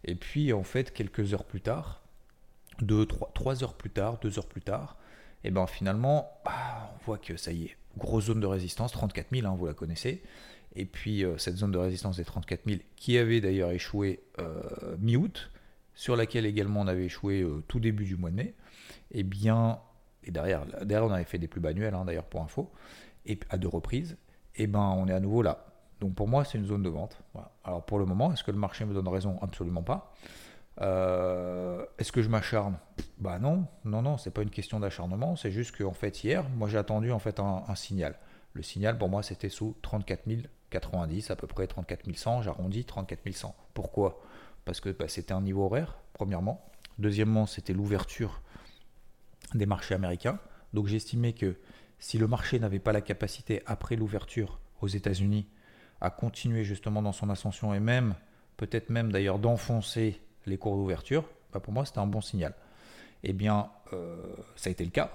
Et 0.03 0.15
puis, 0.15 0.53
en 0.53 0.63
fait, 0.63 0.93
quelques 0.93 1.33
heures 1.33 1.45
plus 1.45 1.61
tard, 1.61 2.01
2, 2.81 3.05
3, 3.05 3.63
heures 3.63 3.73
plus 3.73 3.89
tard, 3.89 4.19
2 4.19 4.39
heures 4.39 4.47
plus 4.47 4.61
tard, 4.61 4.97
et 5.43 5.47
eh 5.47 5.51
ben 5.51 5.65
finalement, 5.65 6.39
bah, 6.45 6.93
on 6.93 7.05
voit 7.05 7.17
que 7.17 7.35
ça 7.35 7.51
y 7.51 7.65
est, 7.65 7.77
grosse 7.97 8.25
zone 8.25 8.39
de 8.39 8.45
résistance, 8.45 8.91
34 8.91 9.27
000, 9.31 9.47
hein, 9.47 9.55
vous 9.57 9.65
la 9.65 9.73
connaissez. 9.73 10.21
Et 10.75 10.85
puis 10.85 11.25
euh, 11.25 11.37
cette 11.37 11.57
zone 11.57 11.71
de 11.71 11.77
résistance 11.77 12.17
des 12.17 12.25
34 12.25 12.61
000, 12.65 12.79
qui 12.95 13.17
avait 13.17 13.41
d'ailleurs 13.41 13.71
échoué 13.71 14.21
euh, 14.39 14.61
mi-août, 14.99 15.49
sur 16.01 16.15
laquelle 16.15 16.47
également 16.47 16.81
on 16.81 16.87
avait 16.87 17.05
échoué 17.05 17.43
euh, 17.43 17.63
tout 17.67 17.79
début 17.79 18.05
du 18.05 18.15
mois 18.15 18.31
de 18.31 18.35
mai, 18.35 18.55
et 19.11 19.19
eh 19.19 19.23
bien, 19.23 19.77
et 20.23 20.31
derrière, 20.31 20.65
derrière 20.83 21.07
on 21.07 21.13
avait 21.13 21.25
fait 21.25 21.37
des 21.37 21.47
plus 21.47 21.63
annuels, 21.63 21.93
hein, 21.93 22.05
d'ailleurs 22.05 22.25
pour 22.25 22.41
info, 22.41 22.71
et 23.27 23.39
à 23.51 23.59
deux 23.59 23.67
reprises, 23.67 24.17
et 24.55 24.63
eh 24.63 24.67
ben 24.67 24.95
on 24.97 25.07
est 25.07 25.13
à 25.13 25.19
nouveau 25.19 25.43
là. 25.43 25.67
Donc 25.99 26.15
pour 26.15 26.27
moi 26.27 26.43
c'est 26.43 26.57
une 26.57 26.65
zone 26.65 26.81
de 26.81 26.89
vente. 26.89 27.21
Alors 27.63 27.85
pour 27.85 27.99
le 27.99 28.07
moment, 28.07 28.33
est-ce 28.33 28.43
que 28.43 28.49
le 28.49 28.57
marché 28.57 28.83
me 28.83 28.95
donne 28.95 29.07
raison? 29.07 29.37
Absolument 29.43 29.83
pas. 29.83 30.11
est-ce 30.79 32.11
que 32.11 32.23
je 32.23 32.29
m'acharne? 32.29 32.79
Bah 33.19 33.37
non, 33.37 33.67
non, 33.85 34.01
non, 34.01 34.17
c'est 34.17 34.31
pas 34.31 34.41
une 34.41 34.49
question 34.49 34.79
d'acharnement, 34.79 35.35
c'est 35.35 35.51
juste 35.51 35.77
qu'en 35.77 35.93
fait 35.93 36.23
hier, 36.23 36.49
moi 36.49 36.67
j'ai 36.67 36.79
attendu 36.79 37.11
en 37.11 37.19
fait 37.19 37.39
un, 37.39 37.75
signal. 37.75 38.15
Le 38.53 38.63
signal 38.63 38.97
pour 38.97 39.09
moi 39.09 39.21
c'était 39.21 39.49
sous 39.49 39.75
34 39.83 40.23
000 40.25 40.41
90, 40.71 41.29
à 41.29 41.35
peu 41.35 41.45
près 41.45 41.67
34 41.67 42.11
100, 42.11 42.41
j'arrondis 42.41 42.85
34 42.85 43.31
100. 43.31 43.55
Pourquoi? 43.75 44.19
Parce 44.71 44.79
que 44.79 44.87
bah, 44.87 45.09
c'était 45.09 45.33
un 45.33 45.41
niveau 45.41 45.65
horaire, 45.65 45.97
premièrement. 46.13 46.65
Deuxièmement, 46.97 47.45
c'était 47.45 47.73
l'ouverture 47.73 48.41
des 49.53 49.65
marchés 49.65 49.95
américains. 49.95 50.39
Donc 50.71 50.87
j'estimais 50.87 51.33
que 51.33 51.57
si 51.99 52.17
le 52.17 52.25
marché 52.25 52.57
n'avait 52.57 52.79
pas 52.79 52.93
la 52.93 53.01
capacité, 53.01 53.63
après 53.65 53.97
l'ouverture 53.97 54.61
aux 54.79 54.87
États-Unis, 54.87 55.45
à 55.99 56.09
continuer 56.09 56.63
justement 56.63 57.01
dans 57.01 57.11
son 57.11 57.29
ascension 57.29 57.73
et 57.73 57.81
même, 57.81 58.15
peut-être 58.55 58.89
même 58.89 59.11
d'ailleurs 59.11 59.39
d'enfoncer 59.39 60.21
les 60.45 60.57
cours 60.57 60.77
d'ouverture, 60.77 61.27
bah, 61.51 61.59
pour 61.59 61.73
moi 61.73 61.85
c'était 61.85 61.99
un 61.99 62.07
bon 62.07 62.21
signal. 62.21 62.53
Eh 63.23 63.33
bien, 63.33 63.69
euh, 63.91 64.23
ça 64.55 64.69
a 64.69 64.71
été 64.71 64.85
le 64.85 64.91
cas 64.91 65.11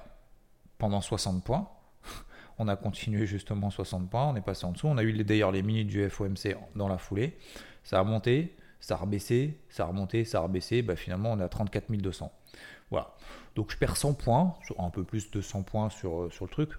pendant 0.77 1.01
60 1.01 1.43
points. 1.43 1.67
On 2.59 2.69
a 2.69 2.77
continué 2.77 3.25
justement 3.25 3.71
60 3.71 4.11
points, 4.11 4.27
on 4.27 4.37
est 4.37 4.43
passé 4.43 4.67
en 4.67 4.73
dessous. 4.73 4.87
On 4.87 4.99
a 4.99 5.03
eu 5.03 5.15
d'ailleurs 5.25 5.51
les 5.51 5.63
minutes 5.63 5.89
du 5.89 6.07
FOMC 6.11 6.59
dans 6.75 6.89
la 6.89 6.99
foulée. 6.99 7.39
Ça 7.85 8.01
a 8.01 8.05
monté, 8.05 8.55
ça 8.80 8.95
a 8.95 8.99
rebaissé, 8.99 9.59
ça 9.68 9.85
a 9.85 9.87
remonté, 9.87 10.25
ça 10.25 10.38
a 10.38 10.40
rebaissé. 10.42 10.83
Bah, 10.83 10.97
finalement, 10.97 11.33
on 11.33 11.40
est 11.40 11.45
à 11.45 11.49
34 11.49 11.90
200. 11.90 12.33
Voilà. 12.90 13.14
Donc 13.54 13.73
je 13.73 13.76
perds 13.76 13.97
100 13.97 14.14
points, 14.14 14.54
un 14.78 14.90
peu 14.90 15.02
plus 15.02 15.30
de 15.30 15.40
100 15.40 15.62
points 15.62 15.90
sur, 15.90 16.23
euh, 16.23 16.30
sur 16.30 16.45
le 16.45 16.50
truc. 16.50 16.71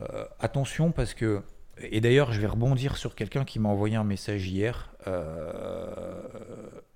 Euh, 0.00 0.24
attention 0.40 0.92
parce 0.92 1.14
que. 1.14 1.42
Et 1.78 2.00
d'ailleurs, 2.00 2.32
je 2.32 2.40
vais 2.40 2.46
rebondir 2.46 2.98
sur 2.98 3.14
quelqu'un 3.14 3.44
qui 3.44 3.58
m'a 3.58 3.70
envoyé 3.70 3.96
un 3.96 4.04
message 4.04 4.46
hier. 4.46 4.94
Euh, 5.06 6.22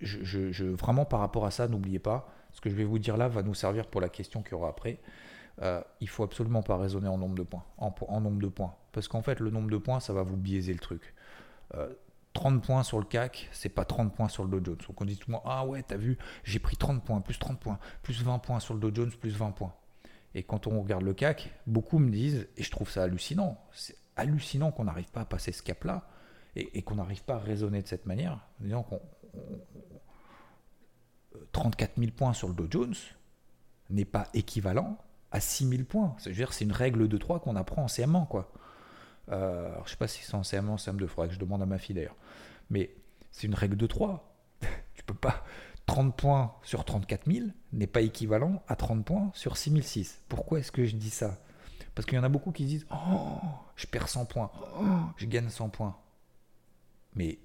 je, 0.00 0.64
vraiment, 0.64 1.06
par 1.06 1.20
rapport 1.20 1.46
à 1.46 1.50
ça, 1.50 1.66
n'oubliez 1.66 1.98
pas, 1.98 2.28
ce 2.52 2.60
que 2.60 2.68
je 2.68 2.74
vais 2.74 2.84
vous 2.84 2.98
dire 2.98 3.16
là 3.16 3.26
va 3.26 3.42
nous 3.42 3.54
servir 3.54 3.86
pour 3.86 4.02
la 4.02 4.10
question 4.10 4.42
qu'il 4.42 4.52
y 4.52 4.54
aura 4.54 4.68
après. 4.68 4.98
Euh, 5.62 5.80
il 6.00 6.08
faut 6.10 6.24
absolument 6.24 6.62
pas 6.62 6.76
raisonner 6.76 7.08
en 7.08 7.16
nombre 7.16 7.34
de 7.34 7.42
points. 7.42 7.64
En, 7.78 8.20
nombre 8.20 8.40
de 8.40 8.48
points. 8.48 8.74
Parce 8.92 9.08
qu'en 9.08 9.22
fait, 9.22 9.40
le 9.40 9.50
nombre 9.50 9.70
de 9.70 9.78
points, 9.78 9.98
ça 9.98 10.12
va 10.12 10.22
vous 10.22 10.36
biaiser 10.36 10.74
le 10.74 10.78
truc. 10.78 11.14
30 12.36 12.56
euh, 12.56 12.60
points 12.60 12.82
sur 12.82 12.98
le 12.98 13.04
CAC, 13.04 13.48
c'est 13.52 13.68
pas 13.68 13.84
30 13.84 14.14
points 14.14 14.28
sur 14.28 14.44
le 14.44 14.50
Dow 14.50 14.64
Jones. 14.64 14.78
Donc 14.86 15.00
on 15.00 15.04
dit 15.04 15.16
tout 15.16 15.30
le 15.30 15.32
monde, 15.32 15.42
ah 15.44 15.66
ouais, 15.66 15.82
t'as 15.82 15.96
vu, 15.96 16.18
j'ai 16.44 16.58
pris 16.58 16.76
30 16.76 17.02
points, 17.02 17.20
plus 17.20 17.38
30 17.38 17.58
points, 17.58 17.78
plus 18.02 18.22
20 18.22 18.38
points 18.38 18.60
sur 18.60 18.74
le 18.74 18.80
Dow 18.80 18.94
Jones, 18.94 19.10
plus 19.10 19.36
20 19.36 19.50
points. 19.52 19.74
Et 20.34 20.42
quand 20.42 20.66
on 20.66 20.80
regarde 20.80 21.02
le 21.02 21.14
CAC, 21.14 21.50
beaucoup 21.66 21.98
me 21.98 22.10
disent, 22.10 22.46
et 22.56 22.62
je 22.62 22.70
trouve 22.70 22.90
ça 22.90 23.02
hallucinant, 23.02 23.58
c'est 23.72 23.96
hallucinant 24.16 24.70
qu'on 24.70 24.84
n'arrive 24.84 25.10
pas 25.10 25.22
à 25.22 25.24
passer 25.24 25.52
ce 25.52 25.62
cap-là 25.62 26.08
et, 26.56 26.82
qu'on 26.82 26.94
n'arrive 26.96 27.22
pas 27.22 27.34
à 27.34 27.38
raisonner 27.38 27.82
de 27.82 27.86
cette 27.86 28.06
manière. 28.06 28.46
Disons 28.60 28.82
qu'on 28.82 29.00
34 31.52 31.98
000 31.98 32.12
points 32.12 32.32
sur 32.32 32.48
le 32.48 32.54
Dow 32.54 32.66
Jones 32.70 32.94
n'est 33.90 34.06
pas 34.06 34.28
équivalent 34.34 34.98
à 35.30 35.40
6000 35.40 35.84
points. 35.84 36.14
C'est-à-dire 36.18 36.52
c'est 36.52 36.64
une 36.64 36.72
règle 36.72 37.08
de 37.08 37.16
3 37.18 37.40
qu'on 37.40 37.56
apprend 37.56 37.84
en 37.84 37.86
CM1. 37.86 38.26
Quoi. 38.26 38.50
Euh, 39.30 39.72
alors, 39.72 39.86
je 39.86 39.92
sais 39.92 39.96
pas 39.96 40.08
si 40.08 40.22
c'est 40.22 40.34
en 40.34 40.42
CM1 40.42 40.68
ou 40.68 40.76
CM2, 40.76 41.02
il 41.02 41.08
faudrait 41.08 41.28
que 41.28 41.34
je 41.34 41.38
demande 41.38 41.62
à 41.62 41.66
ma 41.66 41.78
fille 41.78 41.94
d'ailleurs. 41.94 42.16
Mais 42.70 42.94
c'est 43.32 43.46
une 43.46 43.54
règle 43.54 43.76
de 43.76 43.86
3. 43.86 44.36
tu 44.94 45.04
peux 45.04 45.14
pas. 45.14 45.44
30 45.86 46.16
points 46.16 46.54
sur 46.62 46.84
34 46.84 47.30
000 47.30 47.46
n'est 47.72 47.86
pas 47.86 48.00
équivalent 48.00 48.62
à 48.66 48.76
30 48.76 49.04
points 49.04 49.30
sur 49.34 49.56
6006. 49.56 50.22
Pourquoi 50.28 50.58
est-ce 50.58 50.72
que 50.72 50.84
je 50.84 50.96
dis 50.96 51.10
ça? 51.10 51.38
Parce 51.94 52.06
qu'il 52.06 52.16
y 52.16 52.18
en 52.18 52.24
a 52.24 52.28
beaucoup 52.28 52.52
qui 52.52 52.64
disent 52.64 52.86
Oh, 52.90 53.38
je 53.76 53.86
perds 53.86 54.08
100 54.08 54.26
points. 54.26 54.50
Oh, 54.78 54.84
je 55.16 55.26
gagne 55.26 55.48
100 55.48 55.70
points. 55.70 55.96
Mais 57.14 57.38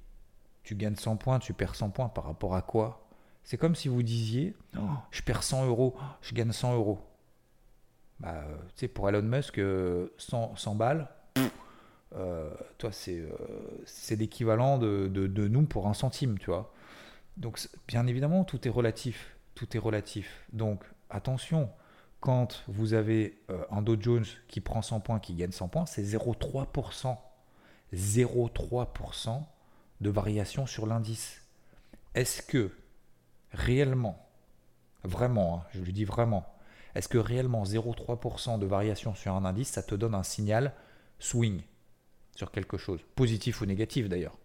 tu 0.64 0.76
gagnes 0.76 0.96
100 0.96 1.18
points, 1.18 1.40
tu 1.40 1.54
perds 1.54 1.76
100 1.76 1.92
points 1.92 2.10
par 2.10 2.26
rapport 2.26 2.56
à 2.56 2.62
quoi? 2.62 3.08
C'est 3.44 3.58
comme 3.58 3.76
si 3.76 3.88
vous 3.88 4.04
disiez 4.04 4.56
oh, 4.78 4.82
Je 5.12 5.22
perds 5.22 5.44
100 5.44 5.68
euros, 5.68 5.96
je 6.22 6.34
gagne 6.34 6.52
100 6.52 6.76
euros. 6.76 7.00
Bah, 8.20 8.44
tu 8.76 8.82
sais, 8.82 8.88
pour 8.88 9.10
Elon 9.10 9.24
Musk, 9.24 9.56
100, 9.56 9.62
euh, 9.62 10.74
balles, 10.76 11.08
euh, 11.38 11.50
toi, 12.78 12.92
c'est 12.92 13.20
euh, 13.20 14.16
l'équivalent 14.16 14.78
de, 14.78 15.08
de, 15.08 15.48
nous 15.48 15.64
pour 15.64 15.88
un 15.88 15.94
centime, 15.94 16.38
tu 16.40 16.48
vois. 16.48 16.74
Donc, 17.38 17.60
bien 17.88 18.08
évidemment, 18.08 18.44
tout 18.44 18.68
est 18.68 18.72
relatif. 18.72 19.36
Tout 19.56 19.76
est 19.76 19.80
relatif. 19.80 20.46
Donc, 20.54 20.84
attention, 21.10 21.70
quand 22.20 22.64
vous 22.68 22.94
avez 22.94 23.40
un 23.70 23.82
Dow 23.82 23.98
Jones 24.00 24.26
qui 24.48 24.62
prend 24.62 24.82
100 24.82 25.00
points, 25.00 25.20
qui 25.20 25.36
gagne 25.36 25.52
100 25.52 25.68
points, 25.70 25.86
c'est 25.86 26.04
0,3%. 26.04 27.18
0,3% 27.94 29.44
de 30.02 30.10
variation 30.10 30.66
sur 30.66 30.88
l'indice. 30.88 31.42
Est-ce 32.16 32.42
que 32.42 32.72
réellement, 33.54 34.28
vraiment, 35.04 35.58
hein, 35.58 35.68
je 35.74 35.82
le 35.82 35.92
dis 35.92 36.06
vraiment, 36.06 36.46
est-ce 36.96 37.08
que 37.08 37.18
réellement 37.18 37.64
0,3% 37.64 38.60
de 38.60 38.66
variation 38.66 39.16
sur 39.16 39.34
un 39.34 39.46
indice, 39.46 39.70
ça 39.70 39.84
te 39.84 39.96
donne 39.96 40.16
un 40.16 40.24
signal 40.24 40.74
swing? 41.20 41.62
Quelque 42.50 42.78
chose, 42.78 43.02
positif 43.16 43.62
ou 43.62 43.66
négatif 43.66 44.10
d'ailleurs 44.10 44.40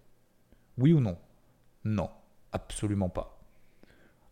Oui 0.77 0.93
ou 0.93 1.01
non? 1.01 1.17
Non, 1.85 2.11
absolument 2.53 3.09
pas. 3.09 3.41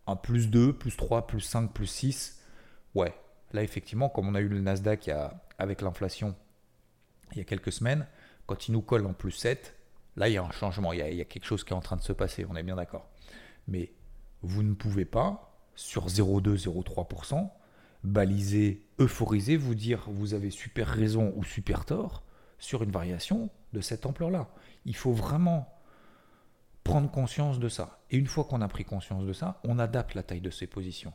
Un 0.05 0.15
plus 0.15 0.49
2, 0.49 0.73
plus 0.73 0.95
3, 0.95 1.25
plus 1.25 1.41
5, 1.41 1.73
plus 1.73 1.87
6, 1.87 2.43
ouais. 2.93 3.15
Là, 3.53 3.63
effectivement, 3.63 4.09
comme 4.09 4.27
on 4.27 4.35
a 4.35 4.41
eu 4.41 4.49
le 4.49 4.59
Nasdaq 4.59 5.09
avec 5.57 5.81
l'inflation 5.81 6.35
il 7.31 7.39
y 7.39 7.41
a 7.41 7.45
quelques 7.45 7.71
semaines, 7.71 8.05
quand 8.45 8.67
il 8.67 8.73
nous 8.73 8.81
colle 8.81 9.05
en 9.05 9.13
plus 9.13 9.31
7, 9.31 9.75
là, 10.15 10.29
il 10.29 10.33
y 10.33 10.37
a 10.37 10.43
un 10.43 10.51
changement, 10.51 10.93
il 10.93 10.99
y 10.99 11.21
a 11.21 11.25
quelque 11.25 11.45
chose 11.45 11.63
qui 11.63 11.73
est 11.73 11.75
en 11.75 11.81
train 11.81 11.95
de 11.95 12.01
se 12.01 12.13
passer, 12.13 12.45
on 12.49 12.55
est 12.55 12.63
bien 12.63 12.75
d'accord. 12.75 13.09
Mais 13.67 13.93
vous 14.41 14.61
ne 14.61 14.73
pouvez 14.73 15.05
pas, 15.05 15.57
sur 15.75 16.07
0,2, 16.07 16.65
0,3%, 16.65 17.49
baliser, 18.03 18.85
euphoriser, 18.99 19.57
vous 19.57 19.75
dire 19.75 20.03
vous 20.07 20.33
avez 20.33 20.51
super 20.51 20.87
raison 20.87 21.33
ou 21.35 21.43
super 21.43 21.85
tort 21.85 22.24
sur 22.59 22.83
une 22.83 22.91
variation 22.91 23.49
de 23.73 23.81
cette 23.81 24.05
ampleur-là. 24.05 24.47
Il 24.85 24.95
faut 24.95 25.11
vraiment 25.11 25.71
prendre 26.83 27.09
conscience 27.09 27.59
de 27.59 27.69
ça. 27.69 27.99
Et 28.11 28.17
une 28.17 28.27
fois 28.27 28.43
qu'on 28.43 28.61
a 28.61 28.67
pris 28.67 28.85
conscience 28.85 29.25
de 29.25 29.33
ça, 29.33 29.59
on 29.63 29.79
adapte 29.79 30.13
la 30.13 30.23
taille 30.23 30.41
de 30.41 30.49
ses 30.49 30.67
positions. 30.67 31.13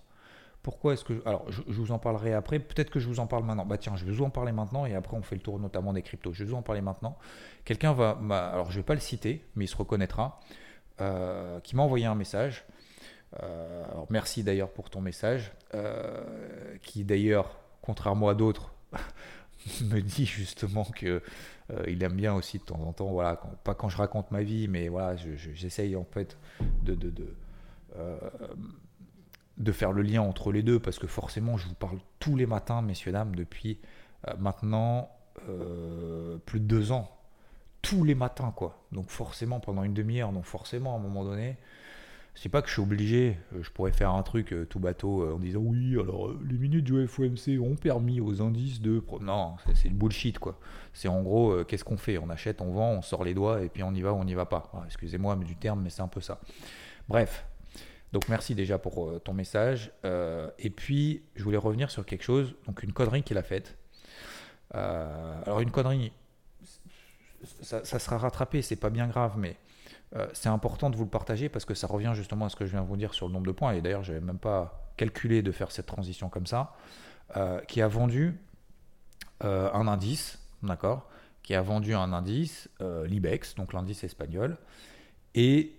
Pourquoi 0.62 0.92
est-ce 0.92 1.04
que... 1.04 1.22
alors, 1.26 1.50
je, 1.50 1.62
vous 1.68 1.90
en 1.92 1.98
parlerai 1.98 2.34
après. 2.34 2.58
Peut-être 2.58 2.90
que 2.90 3.00
je 3.00 3.08
vous 3.08 3.20
en 3.20 3.26
parle 3.26 3.44
maintenant. 3.44 3.64
Bah 3.64 3.78
tiens, 3.78 3.96
je 3.96 4.04
vais 4.04 4.12
vous 4.12 4.24
en 4.24 4.30
parler 4.30 4.52
maintenant 4.52 4.84
et 4.84 4.94
après 4.94 5.16
on 5.16 5.22
fait 5.22 5.36
le 5.36 5.40
tour 5.40 5.58
notamment 5.58 5.92
des 5.92 6.02
cryptos. 6.02 6.32
Je 6.32 6.44
vais 6.44 6.50
vous 6.50 6.56
en 6.56 6.62
parler 6.62 6.82
maintenant. 6.82 7.16
Quelqu'un 7.64 7.92
va... 7.92 8.18
alors, 8.52 8.70
je 8.70 8.76
ne 8.76 8.82
vais 8.82 8.86
pas 8.86 8.94
le 8.94 9.00
citer, 9.00 9.46
mais 9.54 9.64
il 9.64 9.68
se 9.68 9.76
reconnaîtra. 9.76 10.40
Euh, 11.00 11.60
qui 11.60 11.76
m'a 11.76 11.82
envoyé 11.82 12.04
un 12.04 12.14
message 12.14 12.66
euh, 13.42 13.84
alors 13.90 14.06
merci 14.10 14.42
d'ailleurs 14.42 14.70
pour 14.70 14.90
ton 14.90 15.00
message, 15.00 15.52
euh, 15.74 16.24
qui 16.82 17.04
d'ailleurs, 17.04 17.58
contrairement 17.82 18.28
à 18.28 18.34
d'autres, 18.34 18.72
me 19.84 20.00
dit 20.00 20.26
justement 20.26 20.84
que 20.84 21.22
euh, 21.70 21.84
il 21.88 22.02
aime 22.02 22.14
bien 22.14 22.34
aussi 22.34 22.58
de 22.58 22.64
temps 22.64 22.80
en 22.80 22.92
temps, 22.92 23.10
voilà, 23.10 23.40
pas 23.64 23.74
quand 23.74 23.88
je 23.88 23.96
raconte 23.96 24.30
ma 24.30 24.42
vie, 24.42 24.68
mais 24.68 24.88
voilà, 24.88 25.16
j'essaye 25.16 25.96
en 25.96 26.04
fait 26.04 26.36
de, 26.82 26.94
de, 26.94 27.10
de, 27.10 27.34
de, 29.58 29.72
faire 29.72 29.92
le 29.92 30.02
lien 30.02 30.22
entre 30.22 30.52
les 30.52 30.62
deux, 30.62 30.80
parce 30.80 30.98
que 30.98 31.06
forcément, 31.06 31.56
je 31.56 31.68
vous 31.68 31.74
parle 31.74 31.98
tous 32.18 32.36
les 32.36 32.46
matins, 32.46 32.82
messieurs, 32.82 33.12
dames, 33.12 33.34
depuis 33.36 33.78
maintenant 34.38 35.10
plus 36.46 36.60
de 36.60 36.66
deux 36.66 36.92
ans. 36.92 37.10
Tous 37.82 38.04
les 38.04 38.14
matins, 38.14 38.52
quoi. 38.54 38.82
Donc 38.92 39.08
forcément, 39.08 39.58
pendant 39.58 39.84
une 39.84 39.94
demi-heure, 39.94 40.32
donc 40.32 40.44
forcément, 40.44 40.94
à 40.94 40.98
un 40.98 41.02
moment 41.02 41.24
donné, 41.24 41.56
c'est 42.34 42.48
pas 42.48 42.62
que 42.62 42.68
je 42.68 42.74
suis 42.74 42.82
obligé, 42.82 43.38
euh, 43.54 43.62
je 43.62 43.70
pourrais 43.70 43.92
faire 43.92 44.12
un 44.12 44.22
truc 44.22 44.52
euh, 44.52 44.64
tout 44.64 44.78
bateau 44.78 45.22
euh, 45.22 45.34
en 45.34 45.38
disant 45.38 45.60
oui, 45.60 45.98
alors 45.98 46.32
les 46.48 46.56
minutes 46.56 46.84
du 46.84 47.06
FOMC 47.06 47.60
ont 47.60 47.76
permis 47.76 48.20
aux 48.20 48.40
indices 48.40 48.80
de. 48.80 49.02
Non, 49.20 49.56
c'est 49.74 49.88
le 49.88 49.94
bullshit 49.94 50.38
quoi. 50.38 50.58
C'est 50.92 51.08
en 51.08 51.22
gros, 51.22 51.64
qu'est-ce 51.64 51.84
qu'on 51.84 51.96
fait? 51.96 52.18
On 52.18 52.30
achète, 52.30 52.60
on 52.60 52.72
vend, 52.72 52.92
on 52.92 53.02
sort 53.02 53.24
les 53.24 53.34
doigts 53.34 53.62
et 53.62 53.68
puis 53.68 53.82
on 53.82 53.92
y 53.92 54.00
va 54.02 54.12
ou 54.12 54.16
on 54.16 54.24
n'y 54.24 54.34
va 54.34 54.46
pas. 54.46 54.70
Excusez-moi 54.86 55.36
du 55.36 55.56
terme, 55.56 55.82
mais 55.82 55.90
c'est 55.90 56.02
un 56.02 56.08
peu 56.08 56.20
ça. 56.20 56.40
Bref, 57.08 57.46
donc 58.12 58.28
merci 58.28 58.54
déjà 58.54 58.78
pour 58.78 59.22
ton 59.22 59.32
message. 59.32 59.92
et 60.04 60.70
puis, 60.70 61.22
je 61.36 61.44
voulais 61.44 61.56
revenir 61.56 61.90
sur 61.90 62.04
quelque 62.04 62.24
chose, 62.24 62.54
donc 62.66 62.82
une 62.82 62.92
connerie 62.92 63.22
qu'il 63.22 63.38
a 63.38 63.42
faite. 63.42 63.78
alors 64.72 65.60
une 65.60 65.70
connerie, 65.70 66.12
ça, 67.62 67.84
ça 67.84 67.98
sera 67.98 68.18
rattrapé, 68.18 68.62
c'est 68.62 68.76
pas 68.76 68.90
bien 68.90 69.06
grave, 69.06 69.34
mais 69.38 69.56
euh, 70.16 70.26
c'est 70.32 70.48
important 70.48 70.90
de 70.90 70.96
vous 70.96 71.04
le 71.04 71.10
partager 71.10 71.48
parce 71.48 71.64
que 71.64 71.74
ça 71.74 71.86
revient 71.86 72.12
justement 72.14 72.46
à 72.46 72.48
ce 72.48 72.56
que 72.56 72.66
je 72.66 72.72
viens 72.72 72.82
de 72.82 72.86
vous 72.86 72.96
dire 72.96 73.14
sur 73.14 73.28
le 73.28 73.32
nombre 73.32 73.46
de 73.46 73.52
points. 73.52 73.72
Et 73.72 73.80
d'ailleurs, 73.80 74.02
je 74.02 74.12
n'avais 74.12 74.24
même 74.24 74.38
pas 74.38 74.92
calculé 74.96 75.42
de 75.42 75.52
faire 75.52 75.70
cette 75.70 75.86
transition 75.86 76.28
comme 76.28 76.46
ça. 76.46 76.72
Euh, 77.36 77.60
qui 77.60 77.80
a 77.80 77.86
vendu 77.86 78.36
euh, 79.44 79.70
un 79.72 79.86
indice, 79.86 80.40
d'accord 80.64 81.08
Qui 81.42 81.54
a 81.54 81.62
vendu 81.62 81.94
un 81.94 82.12
indice, 82.12 82.68
l'IBEX, 82.80 83.54
donc 83.54 83.72
l'indice 83.72 84.02
espagnol. 84.02 84.58
Et 85.34 85.76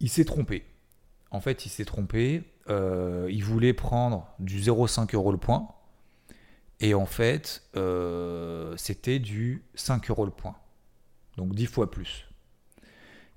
il 0.00 0.10
s'est 0.10 0.26
trompé. 0.26 0.64
En 1.30 1.40
fait, 1.40 1.64
il 1.64 1.70
s'est 1.70 1.86
trompé. 1.86 2.44
il 2.68 3.44
voulait 3.44 3.72
prendre 3.72 4.28
du 4.38 4.60
0,5 4.60 5.14
euros 5.14 5.32
le 5.32 5.38
point. 5.38 5.68
Et 6.80 6.92
en 6.92 7.06
fait, 7.06 7.62
c'était 8.76 9.20
du 9.20 9.64
5 9.74 10.10
euros 10.10 10.26
le 10.26 10.32
point. 10.32 10.56
Donc 11.38 11.54
10 11.54 11.66
fois 11.66 11.90
plus. 11.90 12.26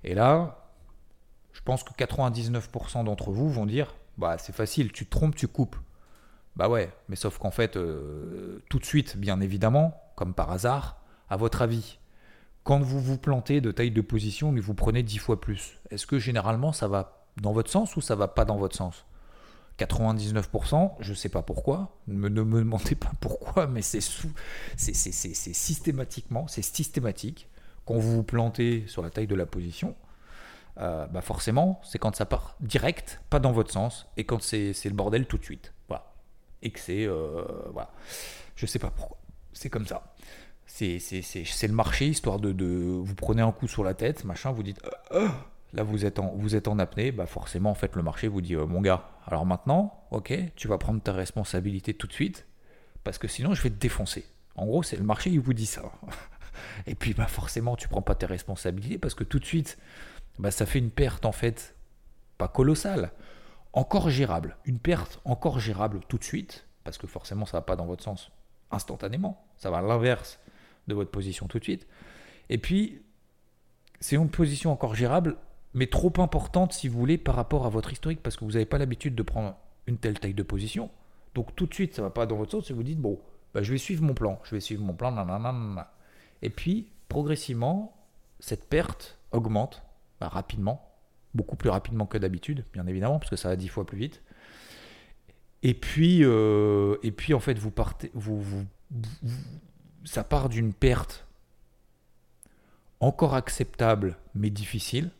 Et 0.04 0.14
là, 0.14 0.66
je 1.52 1.60
pense 1.62 1.82
que 1.82 1.92
99% 1.92 3.04
d'entre 3.04 3.30
vous 3.30 3.50
vont 3.50 3.66
dire 3.66 3.94
bah 4.18 4.38
c'est 4.38 4.54
facile, 4.54 4.92
tu 4.92 5.04
te 5.04 5.10
trompes, 5.10 5.34
tu 5.34 5.48
coupes. 5.48 5.76
Bah 6.56 6.68
ouais, 6.68 6.90
mais 7.08 7.16
sauf 7.16 7.38
qu'en 7.38 7.50
fait, 7.50 7.76
euh, 7.76 8.62
tout 8.70 8.78
de 8.78 8.84
suite, 8.84 9.16
bien 9.16 9.40
évidemment, 9.40 10.00
comme 10.16 10.32
par 10.32 10.50
hasard, 10.50 11.00
à 11.28 11.36
votre 11.36 11.60
avis, 11.60 11.98
quand 12.64 12.80
vous 12.80 13.00
vous 13.00 13.18
plantez 13.18 13.60
de 13.60 13.70
taille 13.70 13.90
de 13.90 14.00
position, 14.00 14.52
mais 14.52 14.60
vous 14.60 14.74
prenez 14.74 15.02
10 15.02 15.18
fois 15.18 15.40
plus, 15.40 15.78
est-ce 15.90 16.06
que 16.06 16.18
généralement 16.18 16.72
ça 16.72 16.88
va 16.88 17.26
dans 17.40 17.52
votre 17.52 17.70
sens 17.70 17.96
ou 17.96 18.00
ça 18.00 18.14
va 18.14 18.28
pas 18.28 18.44
dans 18.44 18.56
votre 18.56 18.74
sens? 18.74 19.04
99%, 19.78 20.92
je 21.00 21.10
ne 21.10 21.14
sais 21.14 21.28
pas 21.28 21.42
pourquoi, 21.42 21.98
ne 22.08 22.30
me, 22.30 22.30
demandez 22.30 22.94
pas 22.94 23.12
pourquoi, 23.20 23.66
mais 23.66 23.82
c'est 23.82 24.00
systématiquement, 24.78 26.48
c'est 26.48 26.62
systématique 26.62 27.48
quand 27.86 27.94
vous 27.94 28.16
vous 28.16 28.22
plantez 28.22 28.84
sur 28.88 29.02
la 29.02 29.10
taille 29.10 29.28
de 29.28 29.34
la 29.34 29.46
position, 29.46 29.94
euh, 30.78 31.06
bah 31.06 31.22
forcément, 31.22 31.80
c'est 31.84 31.98
quand 31.98 32.14
ça 32.14 32.26
part 32.26 32.56
direct, 32.60 33.22
pas 33.30 33.38
dans 33.38 33.52
votre 33.52 33.72
sens, 33.72 34.06
et 34.16 34.24
quand 34.24 34.42
c'est 34.42 34.74
le 34.84 34.90
bordel 34.90 35.26
tout 35.26 35.38
de 35.38 35.44
suite. 35.44 35.72
Voilà. 35.88 36.12
Et 36.62 36.70
que 36.70 36.80
c'est. 36.80 37.06
Euh, 37.06 37.44
voilà. 37.72 37.90
Je 38.56 38.66
sais 38.66 38.78
pas 38.78 38.90
pourquoi. 38.90 39.16
C'est 39.52 39.70
comme 39.70 39.86
ça. 39.86 40.14
C'est 40.66 40.98
le 40.98 41.72
marché, 41.72 42.08
histoire 42.08 42.38
de, 42.38 42.52
de, 42.52 42.66
Vous 42.66 43.14
prenez 43.14 43.40
un 43.40 43.52
coup 43.52 43.68
sur 43.68 43.84
la 43.84 43.94
tête, 43.94 44.24
machin, 44.24 44.50
vous 44.50 44.62
dites. 44.62 44.82
Euh, 45.12 45.28
là, 45.72 45.82
vous 45.82 46.04
êtes, 46.04 46.18
en, 46.18 46.34
vous 46.34 46.56
êtes 46.56 46.68
en 46.68 46.78
apnée, 46.78 47.12
bah 47.12 47.26
forcément, 47.26 47.70
en 47.70 47.74
fait, 47.74 47.94
le 47.96 48.02
marché 48.02 48.28
vous 48.28 48.42
dit 48.42 48.56
Mon 48.56 48.82
gars, 48.82 49.08
alors 49.26 49.46
maintenant, 49.46 50.04
ok, 50.10 50.34
tu 50.56 50.68
vas 50.68 50.76
prendre 50.76 51.00
ta 51.00 51.12
responsabilité 51.12 51.94
tout 51.94 52.06
de 52.06 52.12
suite, 52.12 52.46
parce 53.04 53.16
que 53.16 53.28
sinon, 53.28 53.54
je 53.54 53.62
vais 53.62 53.70
te 53.70 53.78
défoncer. 53.78 54.26
En 54.56 54.66
gros, 54.66 54.82
c'est 54.82 54.96
le 54.96 55.04
marché, 55.04 55.30
il 55.30 55.40
vous 55.40 55.54
dit 55.54 55.66
ça. 55.66 55.82
Et 56.86 56.94
puis 56.94 57.14
bah 57.14 57.26
forcément, 57.26 57.76
tu 57.76 57.88
prends 57.88 58.02
pas 58.02 58.14
tes 58.14 58.26
responsabilités 58.26 58.98
parce 58.98 59.14
que 59.14 59.24
tout 59.24 59.38
de 59.38 59.44
suite, 59.44 59.78
bah, 60.38 60.50
ça 60.50 60.66
fait 60.66 60.78
une 60.78 60.90
perte 60.90 61.24
en 61.24 61.32
fait, 61.32 61.76
pas 62.38 62.48
colossale, 62.48 63.12
encore 63.72 64.10
gérable. 64.10 64.56
Une 64.64 64.78
perte 64.78 65.20
encore 65.24 65.60
gérable 65.60 66.00
tout 66.08 66.18
de 66.18 66.24
suite, 66.24 66.66
parce 66.84 66.98
que 66.98 67.06
forcément, 67.06 67.46
ça 67.46 67.58
va 67.58 67.62
pas 67.62 67.76
dans 67.76 67.86
votre 67.86 68.02
sens 68.02 68.30
instantanément. 68.70 69.44
Ça 69.56 69.70
va 69.70 69.78
à 69.78 69.82
l'inverse 69.82 70.38
de 70.88 70.94
votre 70.94 71.10
position 71.10 71.46
tout 71.46 71.58
de 71.58 71.64
suite. 71.64 71.86
Et 72.48 72.58
puis, 72.58 73.02
c'est 74.00 74.16
une 74.16 74.30
position 74.30 74.72
encore 74.72 74.94
gérable, 74.94 75.36
mais 75.74 75.86
trop 75.86 76.12
importante 76.18 76.72
si 76.72 76.88
vous 76.88 76.98
voulez 76.98 77.18
par 77.18 77.34
rapport 77.34 77.66
à 77.66 77.68
votre 77.68 77.92
historique, 77.92 78.22
parce 78.22 78.36
que 78.36 78.44
vous 78.44 78.52
n'avez 78.52 78.66
pas 78.66 78.78
l'habitude 78.78 79.14
de 79.14 79.22
prendre 79.22 79.56
une 79.86 79.98
telle 79.98 80.18
taille 80.18 80.34
de 80.34 80.42
position. 80.42 80.90
Donc 81.34 81.54
tout 81.54 81.66
de 81.66 81.74
suite, 81.74 81.94
ça 81.94 82.02
va 82.02 82.10
pas 82.10 82.26
dans 82.26 82.36
votre 82.36 82.52
sens 82.52 82.66
si 82.66 82.72
vous 82.72 82.82
dites, 82.82 82.98
bon, 82.98 83.20
bah, 83.52 83.62
je 83.62 83.72
vais 83.72 83.78
suivre 83.78 84.02
mon 84.02 84.14
plan, 84.14 84.40
je 84.44 84.54
vais 84.54 84.60
suivre 84.60 84.82
mon 84.82 84.94
plan, 84.94 85.12
nanana. 85.12 85.92
Et 86.42 86.50
puis, 86.50 86.88
progressivement, 87.08 87.96
cette 88.40 88.68
perte 88.68 89.18
augmente 89.32 89.82
bah, 90.20 90.28
rapidement, 90.28 90.88
beaucoup 91.34 91.56
plus 91.56 91.70
rapidement 91.70 92.06
que 92.06 92.18
d'habitude, 92.18 92.64
bien 92.72 92.86
évidemment, 92.86 93.18
parce 93.18 93.30
que 93.30 93.36
ça 93.36 93.48
va 93.48 93.56
dix 93.56 93.68
fois 93.68 93.86
plus 93.86 93.98
vite. 93.98 94.22
Et 95.62 95.74
puis, 95.74 96.20
euh, 96.22 96.96
et 97.02 97.10
puis 97.10 97.34
en 97.34 97.40
fait, 97.40 97.58
vous 97.58 97.70
partez, 97.70 98.10
vous, 98.14 98.44
ça 100.04 100.22
part 100.22 100.48
d'une 100.48 100.72
perte 100.72 101.26
encore 103.00 103.34
acceptable 103.34 104.16
mais 104.34 104.48
difficile 104.50 105.10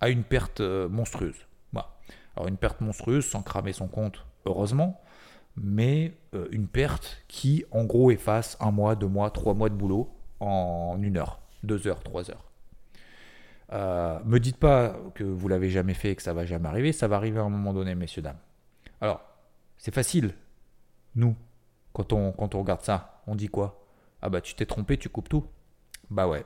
à 0.00 0.10
une 0.10 0.22
perte 0.22 0.60
euh, 0.60 0.88
monstrueuse. 0.88 1.46
Alors 2.36 2.48
une 2.48 2.56
perte 2.56 2.80
monstrueuse 2.80 3.24
sans 3.24 3.42
cramer 3.42 3.72
son 3.72 3.86
compte, 3.86 4.26
heureusement, 4.44 5.00
mais 5.56 6.14
euh, 6.34 6.48
une 6.50 6.66
perte 6.66 7.22
qui 7.28 7.64
en 7.70 7.84
gros 7.84 8.10
efface 8.10 8.56
un 8.60 8.70
mois, 8.70 8.96
deux 8.96 9.06
mois, 9.06 9.30
trois 9.30 9.54
mois 9.54 9.68
de 9.68 9.74
boulot 9.74 10.10
en 10.44 11.02
une 11.02 11.16
heure, 11.16 11.40
deux 11.62 11.86
heures, 11.86 12.02
trois 12.02 12.30
heures. 12.30 12.44
Euh, 13.72 14.20
me 14.24 14.38
dites 14.38 14.58
pas 14.58 14.96
que 15.14 15.24
vous 15.24 15.48
l'avez 15.48 15.70
jamais 15.70 15.94
fait 15.94 16.10
et 16.10 16.16
que 16.16 16.22
ça 16.22 16.34
va 16.34 16.44
jamais 16.44 16.68
arriver, 16.68 16.92
ça 16.92 17.08
va 17.08 17.16
arriver 17.16 17.38
à 17.38 17.42
un 17.42 17.48
moment 17.48 17.72
donné, 17.72 17.94
messieurs, 17.94 18.22
dames. 18.22 18.38
Alors, 19.00 19.22
c'est 19.78 19.94
facile. 19.94 20.34
Nous, 21.16 21.34
quand 21.92 22.12
on, 22.12 22.32
quand 22.32 22.54
on 22.54 22.60
regarde 22.60 22.82
ça, 22.82 23.22
on 23.26 23.34
dit 23.34 23.48
quoi? 23.48 23.84
Ah 24.22 24.28
bah 24.28 24.40
tu 24.40 24.54
t'es 24.54 24.66
trompé, 24.66 24.96
tu 24.96 25.08
coupes 25.08 25.28
tout. 25.28 25.46
Bah 26.10 26.28
ouais. 26.28 26.44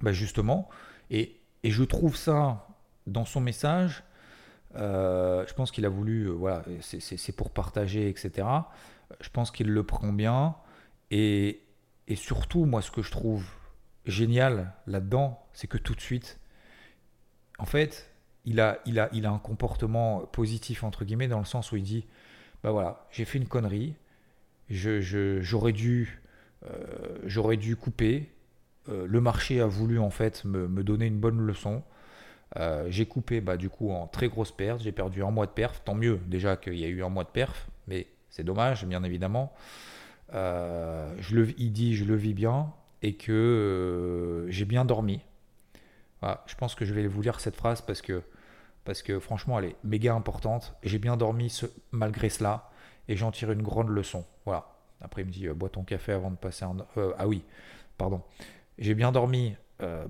Bah 0.00 0.12
justement, 0.12 0.68
et, 1.10 1.36
et 1.62 1.70
je 1.70 1.84
trouve 1.84 2.16
ça 2.16 2.66
dans 3.06 3.24
son 3.24 3.40
message, 3.40 4.04
euh, 4.76 5.44
je 5.46 5.54
pense 5.54 5.70
qu'il 5.70 5.84
a 5.84 5.88
voulu, 5.88 6.24
euh, 6.24 6.32
voilà, 6.32 6.62
c'est 6.80 7.36
pour 7.36 7.50
partager, 7.50 8.08
etc. 8.08 8.46
Je 9.20 9.28
pense 9.30 9.50
qu'il 9.50 9.68
le 9.68 9.82
prend 9.84 10.12
bien. 10.12 10.54
Et, 11.10 11.62
et 12.10 12.16
surtout, 12.16 12.64
moi, 12.64 12.82
ce 12.82 12.90
que 12.90 13.02
je 13.02 13.10
trouve 13.12 13.46
génial 14.04 14.72
là-dedans, 14.88 15.40
c'est 15.52 15.68
que 15.68 15.78
tout 15.78 15.94
de 15.94 16.00
suite, 16.00 16.40
en 17.58 17.66
fait, 17.66 18.10
il 18.44 18.58
a, 18.58 18.80
il, 18.84 18.98
a, 18.98 19.08
il 19.12 19.26
a 19.26 19.30
un 19.30 19.38
comportement 19.38 20.26
positif, 20.26 20.82
entre 20.82 21.04
guillemets, 21.04 21.28
dans 21.28 21.38
le 21.38 21.44
sens 21.44 21.70
où 21.70 21.76
il 21.76 21.84
dit, 21.84 22.06
bah 22.64 22.72
voilà, 22.72 23.06
j'ai 23.12 23.24
fait 23.24 23.38
une 23.38 23.46
connerie, 23.46 23.94
j'aurais 24.68 25.72
dû, 25.72 26.20
euh, 26.66 27.56
dû 27.56 27.76
couper, 27.76 28.28
euh, 28.88 29.06
le 29.06 29.20
marché 29.20 29.60
a 29.60 29.66
voulu 29.66 30.00
en 30.00 30.10
fait 30.10 30.44
me, 30.44 30.66
me 30.66 30.82
donner 30.82 31.06
une 31.06 31.20
bonne 31.20 31.40
leçon, 31.40 31.84
euh, 32.56 32.86
j'ai 32.90 33.06
coupé 33.06 33.40
bah, 33.40 33.56
du 33.56 33.70
coup 33.70 33.92
en 33.92 34.08
très 34.08 34.28
grosse 34.28 34.50
perte, 34.50 34.80
j'ai 34.80 34.90
perdu 34.90 35.22
un 35.22 35.30
mois 35.30 35.46
de 35.46 35.52
perf, 35.52 35.80
tant 35.84 35.94
mieux 35.94 36.18
déjà 36.26 36.56
qu'il 36.56 36.74
y 36.74 36.84
a 36.84 36.88
eu 36.88 37.04
un 37.04 37.08
mois 37.08 37.22
de 37.22 37.28
perf, 37.28 37.68
mais 37.86 38.08
c'est 38.30 38.42
dommage 38.42 38.84
bien 38.84 39.04
évidemment. 39.04 39.52
Euh, 40.34 41.12
je 41.18 41.34
le, 41.34 41.48
il 41.58 41.72
dit 41.72 41.96
je 41.96 42.04
le 42.04 42.14
vis 42.14 42.34
bien 42.34 42.72
et 43.02 43.14
que 43.14 43.32
euh, 43.32 44.50
j'ai 44.50 44.64
bien 44.64 44.84
dormi. 44.84 45.20
je 46.22 46.54
pense 46.54 46.74
que 46.74 46.84
je 46.84 46.94
vais 46.94 47.06
vous 47.06 47.22
lire 47.22 47.40
cette 47.40 47.56
phrase 47.56 47.80
parce 47.80 48.02
que, 48.02 48.22
parce 48.84 49.02
que 49.02 49.18
franchement 49.18 49.58
elle 49.58 49.66
est 49.66 49.76
méga 49.84 50.14
importante. 50.14 50.76
J'ai 50.82 50.98
bien 50.98 51.16
dormi 51.16 51.52
malgré 51.92 52.28
cela 52.28 52.70
et 53.08 53.16
j'en 53.16 53.32
tire 53.32 53.50
une 53.50 53.62
grande 53.62 53.88
leçon. 53.88 54.24
Voilà. 54.44 54.68
Après 55.00 55.22
il 55.22 55.26
me 55.26 55.32
dit 55.32 55.48
euh, 55.48 55.54
bois 55.54 55.70
ton 55.70 55.82
café 55.82 56.12
avant 56.12 56.30
de 56.30 56.36
passer 56.36 56.64
en... 56.64 56.76
ah 57.18 57.26
oui, 57.26 57.42
pardon. 57.98 58.22
J'ai 58.78 58.94
bien 58.94 59.12
dormi 59.12 59.56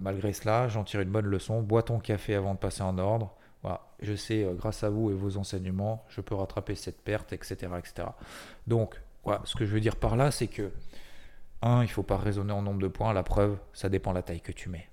malgré 0.00 0.32
cela, 0.32 0.66
j'en 0.66 0.82
tire 0.82 1.00
une 1.00 1.10
bonne 1.10 1.26
leçon. 1.26 1.62
Bois 1.62 1.84
ton 1.84 2.00
café 2.00 2.34
avant 2.34 2.54
de 2.54 2.58
passer 2.58 2.82
en 2.82 2.98
ordre. 2.98 3.32
Voilà, 3.62 3.82
je 4.00 4.14
sais, 4.14 4.44
grâce 4.56 4.82
à 4.82 4.90
vous 4.90 5.10
et 5.10 5.14
vos 5.14 5.36
enseignements, 5.36 6.04
je 6.08 6.20
peux 6.20 6.34
rattraper 6.34 6.74
cette 6.74 7.00
perte, 7.02 7.32
etc. 7.32 7.68
etc. 7.78 8.08
Donc, 8.66 9.00
ce 9.44 9.54
que 9.54 9.64
je 9.64 9.72
veux 9.72 9.80
dire 9.80 9.96
par 9.96 10.16
là, 10.16 10.30
c'est 10.30 10.46
que, 10.46 10.72
un, 11.62 11.82
il 11.82 11.88
faut 11.88 12.02
pas 12.02 12.16
raisonner 12.16 12.52
en 12.52 12.62
nombre 12.62 12.80
de 12.80 12.88
points. 12.88 13.12
La 13.12 13.22
preuve, 13.22 13.58
ça 13.72 13.88
dépend 13.88 14.10
de 14.10 14.16
la 14.16 14.22
taille 14.22 14.40
que 14.40 14.52
tu 14.52 14.68
mets. 14.68 14.88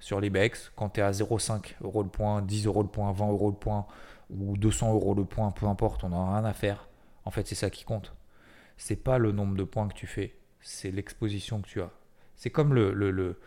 Sur 0.00 0.20
l'IBEX, 0.20 0.70
quand 0.76 0.90
tu 0.90 1.00
es 1.00 1.02
à 1.02 1.10
0,5 1.10 1.74
euros 1.82 2.02
le 2.02 2.08
point, 2.08 2.40
10 2.42 2.66
euros 2.66 2.82
le 2.82 2.88
point, 2.88 3.10
20 3.10 3.28
euros 3.30 3.50
le 3.50 3.56
point, 3.56 3.86
ou 4.30 4.56
200 4.56 4.94
euros 4.94 5.14
le 5.14 5.24
point, 5.24 5.50
peu 5.50 5.66
importe, 5.66 6.04
on 6.04 6.10
n'a 6.10 6.36
rien 6.36 6.44
à 6.44 6.52
faire. 6.52 6.88
En 7.24 7.30
fait, 7.30 7.46
c'est 7.46 7.54
ça 7.54 7.68
qui 7.70 7.84
compte. 7.84 8.14
C'est 8.76 9.02
pas 9.02 9.18
le 9.18 9.32
nombre 9.32 9.56
de 9.56 9.64
points 9.64 9.88
que 9.88 9.94
tu 9.94 10.06
fais, 10.06 10.36
c'est 10.60 10.92
l'exposition 10.92 11.60
que 11.60 11.68
tu 11.68 11.82
as. 11.82 11.90
C'est 12.36 12.50
comme 12.50 12.74
le, 12.74 12.92
le, 12.92 13.10
le, 13.10 13.40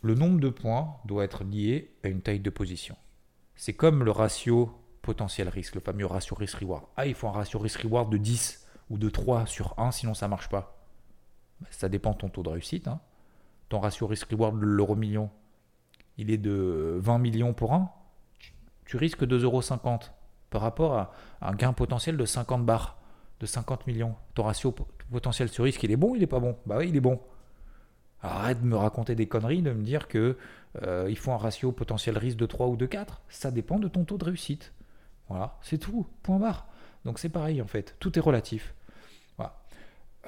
le 0.00 0.14
nombre 0.14 0.40
de 0.40 0.48
points 0.48 0.96
doit 1.04 1.24
être 1.24 1.44
lié 1.44 1.92
à 2.04 2.08
une 2.08 2.22
taille 2.22 2.40
de 2.40 2.50
position. 2.50 2.96
C'est 3.54 3.74
comme 3.74 4.04
le 4.04 4.10
ratio 4.10 4.70
potentiel 5.02 5.48
risque, 5.48 5.74
le 5.74 5.80
fameux 5.82 6.06
ratio 6.06 6.36
risk-reward. 6.36 6.84
Ah, 6.96 7.06
il 7.06 7.14
faut 7.14 7.28
un 7.28 7.32
ratio 7.32 7.58
risk-reward 7.58 8.10
de 8.10 8.16
10 8.16 8.66
ou 8.90 8.98
de 8.98 9.08
3 9.08 9.46
sur 9.46 9.74
1, 9.78 9.92
sinon 9.92 10.14
ça 10.14 10.28
marche 10.28 10.48
pas. 10.48 10.78
Bah, 11.60 11.68
ça 11.70 11.88
dépend 11.88 12.12
de 12.12 12.18
ton 12.18 12.28
taux 12.28 12.42
de 12.42 12.48
réussite. 12.48 12.88
Hein. 12.88 13.00
Ton 13.68 13.80
ratio 13.80 14.06
risk-reward 14.06 14.58
de 14.58 14.64
l'euro 14.64 14.96
million, 14.96 15.30
il 16.16 16.30
est 16.30 16.38
de 16.38 16.96
20 17.00 17.18
millions 17.18 17.52
pour 17.52 17.74
1. 17.74 17.90
tu 18.86 18.96
risques 18.96 19.24
2,50€ 19.24 20.10
par 20.50 20.62
rapport 20.62 20.96
à 20.96 21.12
un 21.42 21.52
gain 21.52 21.72
potentiel 21.72 22.16
de 22.16 22.24
50 22.24 22.64
bars, 22.64 22.98
de 23.40 23.46
50 23.46 23.86
millions. 23.86 24.14
Ton 24.34 24.44
ratio 24.44 24.74
potentiel 25.10 25.48
sur 25.48 25.64
risque, 25.64 25.82
il 25.82 25.90
est 25.90 25.96
bon, 25.96 26.14
il 26.14 26.22
est 26.22 26.28
pas 26.28 26.40
bon? 26.40 26.56
Bah 26.66 26.76
oui, 26.78 26.88
il 26.88 26.96
est 26.96 27.00
bon. 27.00 27.20
Arrête 28.20 28.60
de 28.60 28.66
me 28.66 28.76
raconter 28.76 29.14
des 29.14 29.28
conneries, 29.28 29.62
de 29.62 29.72
me 29.72 29.84
dire 29.84 30.08
que 30.08 30.36
euh, 30.82 31.06
il 31.08 31.16
faut 31.16 31.30
un 31.30 31.36
ratio 31.36 31.70
potentiel 31.70 32.18
risque 32.18 32.38
de 32.38 32.46
3 32.46 32.66
ou 32.66 32.76
de 32.76 32.86
4. 32.86 33.22
Ça 33.28 33.50
dépend 33.50 33.78
de 33.78 33.88
ton 33.88 34.04
taux 34.04 34.18
de 34.18 34.24
réussite. 34.24 34.72
Voilà, 35.28 35.58
c'est 35.60 35.78
tout, 35.78 36.06
point 36.22 36.38
barre. 36.38 36.66
Donc 37.04 37.18
c'est 37.18 37.28
pareil 37.28 37.62
en 37.62 37.66
fait, 37.66 37.96
tout 38.00 38.18
est 38.18 38.22
relatif. 38.22 38.74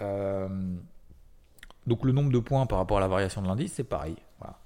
Euh, 0.01 0.49
donc 1.87 2.05
le 2.05 2.13
nombre 2.13 2.31
de 2.31 2.39
points 2.39 2.67
par 2.67 2.79
rapport 2.79 2.99
à 2.99 3.01
la 3.01 3.09
variation 3.09 3.43
de 3.43 3.47
l'indice, 3.47 3.75
c'est 3.75 3.85
pareil. 3.85 4.17
Voilà. 4.39 4.59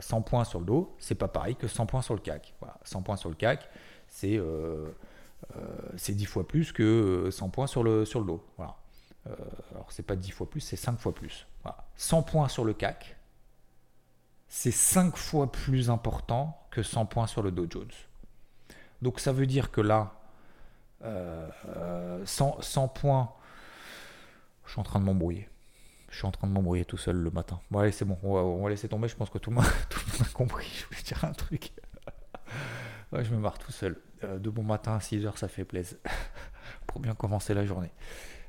100 0.00 0.16
euh, 0.16 0.20
points 0.20 0.44
sur 0.44 0.60
le 0.60 0.66
dos, 0.66 0.94
c'est 0.98 1.14
pas 1.14 1.28
pareil 1.28 1.56
que 1.56 1.68
100 1.68 1.86
points 1.86 2.02
sur 2.02 2.14
le 2.14 2.20
CAC. 2.20 2.54
Voilà. 2.60 2.76
100 2.84 3.02
points 3.02 3.16
sur 3.16 3.28
le 3.28 3.34
CAC, 3.34 3.68
c'est 4.08 4.36
euh, 4.36 4.90
10 5.96 6.24
fois 6.26 6.46
plus 6.46 6.72
que 6.72 7.28
100 7.30 7.50
points 7.50 7.66
sur 7.66 7.82
le, 7.82 8.04
sur 8.04 8.20
le. 8.20 8.34
Voilà. 8.56 8.76
alors 9.72 9.90
c'est 9.90 10.02
pas 10.02 10.16
10 10.16 10.30
fois 10.30 10.48
plus, 10.48 10.60
c'est 10.60 10.76
5 10.76 10.98
fois 10.98 11.14
plus. 11.14 11.46
100 11.96 12.22
points 12.22 12.48
sur 12.48 12.64
le 12.64 12.72
CAC, 12.72 13.16
c'est 14.48 14.70
5 14.70 15.16
fois 15.16 15.52
plus 15.52 15.90
important 15.90 16.58
que 16.70 16.82
100 16.82 17.06
points 17.06 17.26
sur 17.26 17.42
le 17.42 17.50
Dow 17.50 17.66
Jones. 17.68 17.92
Donc 19.02 19.20
ça 19.20 19.32
veut 19.32 19.46
dire 19.46 19.70
que 19.70 19.80
là, 19.80 20.12
100, 21.02 21.06
euh, 21.06 22.86
points, 22.94 23.32
je 24.70 24.74
suis 24.74 24.80
en 24.80 24.84
train 24.84 25.00
de 25.00 25.04
m'embrouiller. 25.04 25.48
Je 26.10 26.16
suis 26.18 26.26
en 26.26 26.30
train 26.30 26.46
de 26.46 26.52
m'embrouiller 26.52 26.84
tout 26.84 26.96
seul 26.96 27.16
le 27.16 27.30
matin. 27.32 27.58
Bon 27.72 27.80
allez 27.80 27.90
c'est 27.90 28.04
bon, 28.04 28.16
on 28.22 28.62
va, 28.62 28.70
laisser 28.70 28.88
tomber, 28.88 29.08
je 29.08 29.16
pense 29.16 29.28
que 29.28 29.38
tout 29.38 29.50
le, 29.50 29.56
monde, 29.56 29.64
a 29.64 30.32
compris, 30.32 30.68
je 30.72 30.86
voulais 30.86 31.02
dire 31.02 31.24
un 31.24 31.32
truc. 31.32 31.72
je 33.12 33.34
me 33.34 33.38
marre 33.38 33.58
tout 33.58 33.72
seul. 33.72 33.96
Euh, 34.22 34.38
de 34.38 34.48
bon 34.48 34.62
matin 34.62 34.92
à 34.92 34.98
6h, 34.98 35.36
ça 35.36 35.48
fait 35.48 35.64
plaisir. 35.64 35.98
Pour 36.86 37.00
bien 37.00 37.14
commencer 37.14 37.52
la 37.52 37.66
journée. 37.66 37.90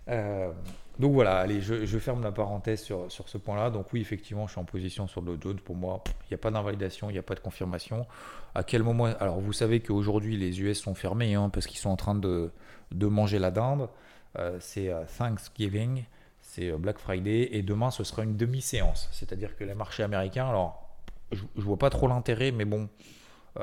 Euh, 0.09 0.51
donc 0.99 1.13
voilà, 1.13 1.39
allez, 1.39 1.59
je, 1.59 1.97
ferme 1.97 2.21
la 2.21 2.31
parenthèse 2.31 2.83
sur, 2.83 3.09
ce 3.09 3.37
point-là. 3.39 3.71
Donc 3.71 3.91
oui, 3.91 4.01
effectivement, 4.01 4.45
je 4.45 4.51
suis 4.51 4.61
en 4.61 4.65
position 4.65 5.07
sur 5.07 5.21
le 5.21 5.39
Jones. 5.41 5.59
Pour 5.59 5.75
moi, 5.75 6.03
il 6.25 6.33
n'y 6.33 6.35
a 6.35 6.37
pas 6.37 6.51
d'invalidation, 6.51 7.09
il 7.09 7.13
n'y 7.13 7.19
a 7.19 7.23
pas 7.23 7.33
de 7.33 7.39
confirmation. 7.39 8.05
À 8.53 8.61
quel 8.61 8.83
moment 8.83 9.05
Alors 9.05 9.39
vous 9.39 9.53
savez 9.53 9.79
qu'aujourd'hui, 9.79 10.37
les 10.37 10.61
US 10.61 10.81
sont 10.81 10.93
fermés 10.93 11.33
hein, 11.33 11.49
parce 11.49 11.65
qu'ils 11.65 11.79
sont 11.79 11.89
en 11.89 11.95
train 11.95 12.13
de 12.13 12.51
manger 12.91 13.39
la 13.39 13.49
dinde. 13.49 13.89
Euh, 14.37 14.57
c'est 14.59 14.89
euh, 14.89 15.03
Thanksgiving, 15.17 16.05
c'est 16.41 16.71
Black 16.73 16.99
Friday, 16.99 17.49
et 17.51 17.61
demain, 17.61 17.91
ce 17.91 18.03
sera 18.03 18.23
une 18.23 18.37
demi-séance. 18.37 19.09
C'est-à-dire 19.11 19.55
que 19.55 19.63
les 19.63 19.75
marchés 19.75 20.03
américains, 20.03 20.47
alors 20.47 20.89
je, 21.31 21.43
ne 21.55 21.61
vois 21.61 21.77
pas 21.77 21.89
trop 21.89 22.07
l'intérêt, 22.07 22.51
mais 22.51 22.65
bon, 22.65 22.89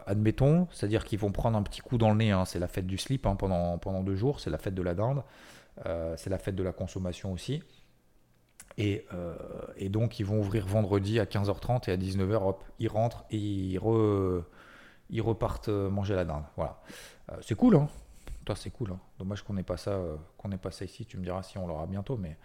admettons, 0.07 0.69
c'est-à-dire 0.71 1.05
qu'ils 1.05 1.19
vont 1.19 1.33
prendre 1.33 1.57
un 1.59 1.63
petit 1.63 1.81
coup 1.81 1.99
dans 1.99 2.11
le 2.11 2.17
nez. 2.17 2.31
Hein. 2.31 2.45
c'est 2.45 2.59
la 2.59 2.69
fête 2.69 2.87
du 2.87 2.99
slip 2.99 3.27
hein, 3.27 3.37
pendant, 3.37 3.79
pendant 3.79 4.03
deux 4.03 4.17
jours, 4.17 4.41
c'est 4.41 4.51
la 4.51 4.59
fête 4.59 4.75
de 4.75 4.83
la 4.83 4.95
dinde. 4.95 5.23
Euh, 5.87 6.15
c'est 6.17 6.31
la 6.31 6.39
fête 6.39 6.57
de 6.57 6.63
la 6.63 6.73
consommation 6.73 7.33
aussi. 7.33 7.63
Euh, 8.81 9.35
et, 9.77 9.89
donc, 9.89 10.21
ils 10.21 10.27
vont 10.27 10.39
ouvrir 10.39 10.67
vendredi 10.67 11.19
à 11.19 11.25
15h30 11.25 11.91
et 11.91 11.93
à 11.93 11.97
19h, 11.97 12.49
hop, 12.49 12.65
ils 12.79 12.89
rentrent 12.89 13.25
et 13.31 13.37
ils, 13.37 13.79
repartent 15.21 15.69
manger 15.69 16.15
la 16.15 16.25
dinde. 16.25 16.45
Voilà. 16.57 16.81
Euh, 17.33 17.37
c'est 17.41 17.57
cool, 17.57 17.77
hein 17.77 17.89
C'est 18.55 18.71
cool. 18.71 18.93
Hein. 18.93 19.01
Dommage 19.19 19.43
qu'on 19.43 19.55
n'ait 19.55 19.63
pas, 19.63 19.77
ça, 19.77 20.01
qu'on 20.37 20.49
pas 20.51 20.71
ça 20.71 20.85
ici. 20.85 21.07
Tu 21.07 21.17
me 21.17 21.25
diras 21.25 21.43
si 21.43 21.59
on 21.59 21.67
l'aura 21.67 21.87
bientôt, 21.87 22.17
mais, 22.17 22.37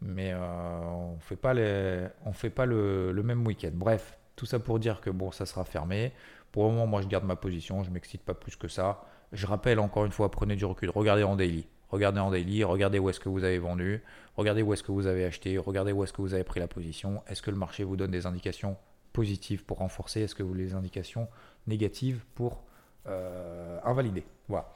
mais 0.00 0.34
on 0.34 1.14
ne 1.14 1.20
fait 1.20 1.36
pas, 1.36 1.54
les, 1.54 2.06
on 2.24 2.32
fait 2.32 2.50
pas 2.50 2.66
le, 2.66 3.12
le 3.12 3.22
même 3.22 3.46
week-end. 3.46 3.72
Bref, 3.72 4.18
tout 4.36 4.46
ça 4.46 4.58
pour 4.58 4.78
dire 4.78 5.00
que 5.00 5.10
bon, 5.10 5.30
ça 5.30 5.46
sera 5.46 5.64
fermé. 5.64 6.12
Pour 6.52 6.64
le 6.64 6.70
moment, 6.70 6.86
moi, 6.86 7.02
je 7.02 7.08
garde 7.08 7.24
ma 7.24 7.36
position. 7.36 7.82
Je 7.82 7.90
m'excite 7.90 8.22
pas 8.22 8.34
plus 8.34 8.56
que 8.56 8.68
ça. 8.68 9.04
Je 9.32 9.46
rappelle 9.46 9.78
encore 9.80 10.04
une 10.04 10.12
fois, 10.12 10.30
prenez 10.30 10.56
du 10.56 10.64
recul. 10.64 10.90
Regardez 10.90 11.22
en 11.22 11.36
daily. 11.36 11.66
Regardez 11.90 12.20
en 12.20 12.30
daily, 12.30 12.64
regardez 12.64 12.98
où 12.98 13.08
est-ce 13.08 13.18
que 13.18 13.30
vous 13.30 13.44
avez 13.44 13.58
vendu, 13.58 14.02
regardez 14.36 14.60
où 14.60 14.74
est-ce 14.74 14.82
que 14.82 14.92
vous 14.92 15.06
avez 15.06 15.24
acheté, 15.24 15.56
regardez 15.56 15.90
où 15.92 16.04
est-ce 16.04 16.12
que 16.12 16.20
vous 16.20 16.34
avez 16.34 16.44
pris 16.44 16.60
la 16.60 16.68
position. 16.68 17.22
Est-ce 17.26 17.40
que 17.40 17.50
le 17.50 17.56
marché 17.56 17.82
vous 17.82 17.96
donne 17.96 18.10
des 18.10 18.26
indications 18.26 18.76
positives 19.14 19.64
pour 19.64 19.78
renforcer? 19.78 20.20
Est-ce 20.20 20.34
que 20.34 20.42
vous 20.42 20.52
les 20.52 20.74
indications 20.74 21.28
négatives 21.66 22.26
pour 22.34 22.62
euh, 23.06 23.80
invalider? 23.84 24.26
Voilà. 24.48 24.70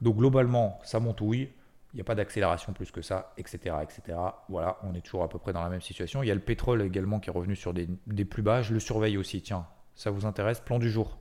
Donc 0.00 0.16
globalement, 0.16 0.80
ça 0.82 1.00
montouille. 1.00 1.50
Il 1.92 1.98
n'y 1.98 2.00
a 2.00 2.04
pas 2.04 2.16
d'accélération 2.16 2.72
plus 2.72 2.90
que 2.90 3.02
ça, 3.02 3.32
etc., 3.36 3.76
etc. 3.82 4.18
Voilà, 4.48 4.78
on 4.82 4.94
est 4.94 5.00
toujours 5.00 5.22
à 5.22 5.28
peu 5.28 5.38
près 5.38 5.52
dans 5.52 5.62
la 5.62 5.68
même 5.68 5.80
situation. 5.80 6.24
Il 6.24 6.26
y 6.26 6.30
a 6.32 6.34
le 6.34 6.40
pétrole 6.40 6.82
également 6.82 7.20
qui 7.20 7.30
est 7.30 7.32
revenu 7.32 7.54
sur 7.54 7.72
des, 7.72 7.86
plus 8.24 8.42
bas. 8.42 8.62
Je 8.62 8.74
le 8.74 8.80
surveille 8.80 9.16
aussi. 9.16 9.42
Tiens, 9.42 9.66
ça 9.94 10.10
vous 10.10 10.26
intéresse? 10.26 10.58
Plan 10.58 10.80
du 10.80 10.90
jour. 10.90 11.18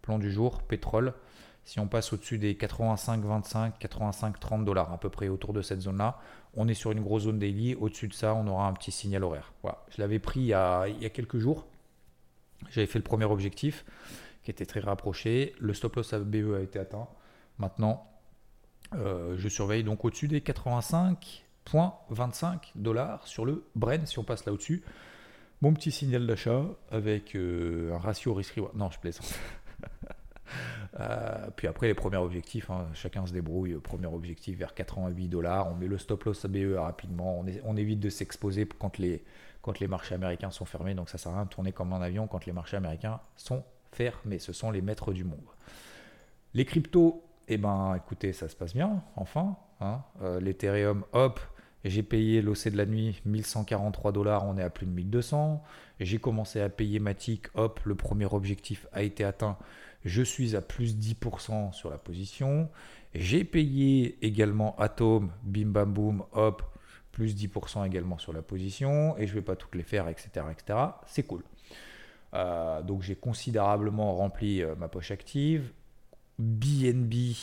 Plan 0.00 0.18
du 0.18 0.32
jour, 0.32 0.62
pétrole. 0.62 1.12
Si 1.64 1.78
on 1.80 1.86
passe 1.86 2.14
au-dessus 2.14 2.38
des 2.38 2.56
85, 2.56 3.22
25, 3.22 3.78
85, 3.78 4.40
30 4.40 4.64
dollars, 4.64 4.90
à 4.90 4.98
peu 4.98 5.10
près 5.10 5.28
autour 5.28 5.52
de 5.52 5.60
cette 5.60 5.82
zone-là, 5.82 6.18
on 6.54 6.66
est 6.66 6.74
sur 6.74 6.92
une 6.92 7.02
grosse 7.02 7.24
zone 7.24 7.38
daily. 7.38 7.74
Au-dessus 7.74 8.08
de 8.08 8.14
ça, 8.14 8.34
on 8.34 8.46
aura 8.46 8.66
un 8.66 8.72
petit 8.72 8.92
signal 8.92 9.22
horaire. 9.22 9.52
Je 9.90 10.00
l'avais 10.00 10.18
pris 10.18 10.40
il 10.40 10.46
y, 10.46 10.54
a, 10.54 10.86
quelques 11.12 11.38
jours. 11.38 11.66
J'avais 12.70 12.86
fait 12.86 12.98
le 12.98 13.04
premier 13.04 13.26
objectif 13.26 13.84
qui 14.42 14.50
était 14.50 14.64
très 14.64 14.80
rapproché. 14.80 15.54
Le 15.58 15.74
stop 15.74 15.96
loss 15.96 16.14
ABE 16.14 16.54
a 16.56 16.60
été 16.60 16.78
atteint. 16.78 17.06
Maintenant, 17.60 18.10
euh, 18.94 19.36
je 19.38 19.48
surveille 19.48 19.84
donc 19.84 20.04
au-dessus 20.04 20.28
des 20.28 20.40
85,25 20.40 22.72
dollars 22.74 23.26
sur 23.26 23.44
le 23.44 23.64
Bren 23.76 24.06
si 24.06 24.18
on 24.18 24.24
passe 24.24 24.46
là 24.46 24.52
au-dessus. 24.52 24.82
Mon 25.60 25.74
petit 25.74 25.92
signal 25.92 26.26
d'achat 26.26 26.64
avec 26.90 27.36
euh, 27.36 27.94
un 27.94 27.98
ratio 27.98 28.32
risque-reward. 28.32 28.74
Non, 28.76 28.90
je 28.90 28.98
plaisante. 28.98 29.38
Euh, 30.98 31.48
puis 31.54 31.68
après, 31.68 31.86
les 31.86 31.94
premiers 31.94 32.16
objectifs, 32.16 32.70
hein, 32.70 32.88
chacun 32.92 33.24
se 33.24 33.32
débrouille. 33.32 33.74
Premier 33.74 34.08
objectif 34.08 34.58
vers 34.58 34.74
88 34.74 35.28
dollars. 35.28 35.68
On 35.68 35.76
met 35.76 35.86
le 35.86 35.96
stop 35.96 36.24
loss 36.24 36.44
ABE 36.44 36.74
rapidement. 36.76 37.44
On, 37.64 37.76
évite 37.76 38.00
de 38.00 38.10
s'exposer 38.10 38.66
quand 38.66 38.98
les, 38.98 39.22
quand 39.62 39.78
les 39.78 39.86
marchés 39.86 40.16
américains 40.16 40.50
sont 40.50 40.64
fermés. 40.64 40.94
Donc 40.94 41.08
ça 41.08 41.18
sert 41.18 41.30
à 41.30 41.36
rien 41.36 41.44
de 41.44 41.50
tourner 41.50 41.70
comme 41.70 41.92
un 41.92 42.02
avion 42.02 42.26
quand 42.26 42.44
les 42.44 42.52
marchés 42.52 42.76
américains 42.76 43.20
sont 43.36 43.62
fermés. 43.92 44.40
Ce 44.40 44.52
sont 44.52 44.72
les 44.72 44.82
maîtres 44.82 45.12
du 45.12 45.22
monde. 45.22 45.38
Les 46.52 46.64
cryptos, 46.64 47.22
eh 47.50 47.58
ben, 47.58 47.94
écoutez, 47.96 48.32
ça 48.32 48.48
se 48.48 48.54
passe 48.54 48.74
bien, 48.74 49.02
enfin. 49.16 49.56
Hein. 49.80 50.02
Euh, 50.22 50.40
L'Ethereum, 50.40 51.04
hop, 51.12 51.40
j'ai 51.84 52.04
payé 52.04 52.42
l'OC 52.42 52.68
de 52.68 52.76
la 52.76 52.86
nuit 52.86 53.20
1143 53.24 54.12
dollars, 54.12 54.46
on 54.46 54.56
est 54.56 54.62
à 54.62 54.70
plus 54.70 54.86
de 54.86 54.92
1200. 54.92 55.62
J'ai 55.98 56.18
commencé 56.18 56.60
à 56.60 56.68
payer 56.68 57.00
Matic, 57.00 57.46
hop, 57.54 57.80
le 57.84 57.94
premier 57.96 58.26
objectif 58.26 58.86
a 58.92 59.02
été 59.02 59.24
atteint. 59.24 59.58
Je 60.04 60.22
suis 60.22 60.54
à 60.54 60.62
plus 60.62 60.96
10% 60.96 61.72
sur 61.72 61.90
la 61.90 61.98
position. 61.98 62.70
J'ai 63.14 63.44
payé 63.44 64.24
également 64.24 64.76
Atom, 64.78 65.30
bim 65.42 65.66
bam 65.66 65.92
boum, 65.92 66.24
hop, 66.32 66.62
plus 67.10 67.34
10% 67.34 67.84
également 67.84 68.18
sur 68.18 68.32
la 68.32 68.42
position. 68.42 69.16
Et 69.18 69.26
je 69.26 69.34
vais 69.34 69.42
pas 69.42 69.56
toutes 69.56 69.74
les 69.74 69.82
faire, 69.82 70.08
etc. 70.08 70.46
etc. 70.52 70.78
C'est 71.06 71.24
cool. 71.24 71.42
Euh, 72.34 72.80
donc 72.82 73.02
j'ai 73.02 73.16
considérablement 73.16 74.14
rempli 74.14 74.62
euh, 74.62 74.74
ma 74.76 74.88
poche 74.88 75.10
active. 75.10 75.72
BNB 76.40 77.36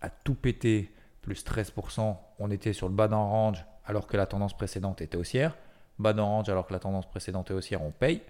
a 0.00 0.10
tout 0.10 0.34
pété, 0.34 0.90
plus 1.22 1.44
13%. 1.44 2.16
On 2.38 2.50
était 2.50 2.72
sur 2.72 2.88
le 2.88 2.94
bas 2.94 3.08
d'un 3.08 3.16
range 3.16 3.64
alors 3.84 4.06
que 4.06 4.16
la 4.16 4.26
tendance 4.26 4.56
précédente 4.56 5.00
était 5.00 5.16
haussière. 5.16 5.56
Bas 5.98 6.12
d'un 6.12 6.22
range 6.22 6.48
alors 6.48 6.66
que 6.66 6.72
la 6.72 6.78
tendance 6.78 7.08
précédente 7.08 7.50
est 7.50 7.54
haussière, 7.54 7.82
on 7.82 7.90
paye. 7.90 8.22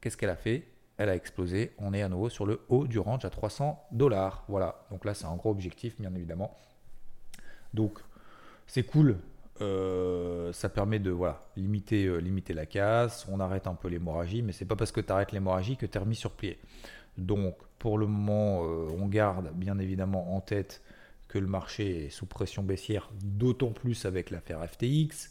Qu'est-ce 0.00 0.16
qu'elle 0.16 0.30
a 0.30 0.36
fait? 0.36 0.66
Elle 0.96 1.08
a 1.08 1.14
explosé. 1.14 1.72
On 1.78 1.94
est 1.94 2.02
à 2.02 2.08
nouveau 2.08 2.28
sur 2.28 2.46
le 2.46 2.60
haut 2.68 2.86
du 2.86 2.98
range 2.98 3.24
à 3.24 3.30
300 3.30 3.88
dollars. 3.92 4.44
Voilà, 4.48 4.84
donc 4.90 5.04
là 5.04 5.14
c'est 5.14 5.26
un 5.26 5.36
gros 5.36 5.50
objectif 5.50 6.00
bien 6.00 6.14
évidemment. 6.14 6.58
Donc 7.74 8.00
c'est 8.66 8.84
cool. 8.84 9.18
Euh, 9.60 10.52
ça 10.52 10.68
permet 10.68 11.00
de 11.00 11.10
voilà, 11.10 11.44
limiter, 11.56 12.04
euh, 12.04 12.18
limiter 12.18 12.54
la 12.54 12.64
casse, 12.64 13.26
on 13.28 13.40
arrête 13.40 13.66
un 13.66 13.74
peu 13.74 13.88
l'hémorragie, 13.88 14.40
mais 14.40 14.52
c'est 14.52 14.64
pas 14.64 14.76
parce 14.76 14.92
que 14.92 15.00
tu 15.00 15.12
arrêtes 15.12 15.32
l'hémorragie 15.32 15.76
que 15.76 15.84
tu 15.84 15.98
es 15.98 16.00
remis 16.00 16.14
sur 16.14 16.30
pied. 16.30 16.58
Donc 17.16 17.56
pour 17.78 17.98
le 17.98 18.06
moment, 18.06 18.64
euh, 18.64 18.88
on 18.98 19.06
garde 19.06 19.52
bien 19.54 19.78
évidemment 19.78 20.36
en 20.36 20.40
tête 20.40 20.82
que 21.28 21.38
le 21.38 21.46
marché 21.46 22.06
est 22.06 22.10
sous 22.10 22.26
pression 22.26 22.62
baissière, 22.62 23.10
d'autant 23.22 23.70
plus 23.70 24.06
avec 24.06 24.30
l'affaire 24.30 24.66
FTX. 24.66 25.30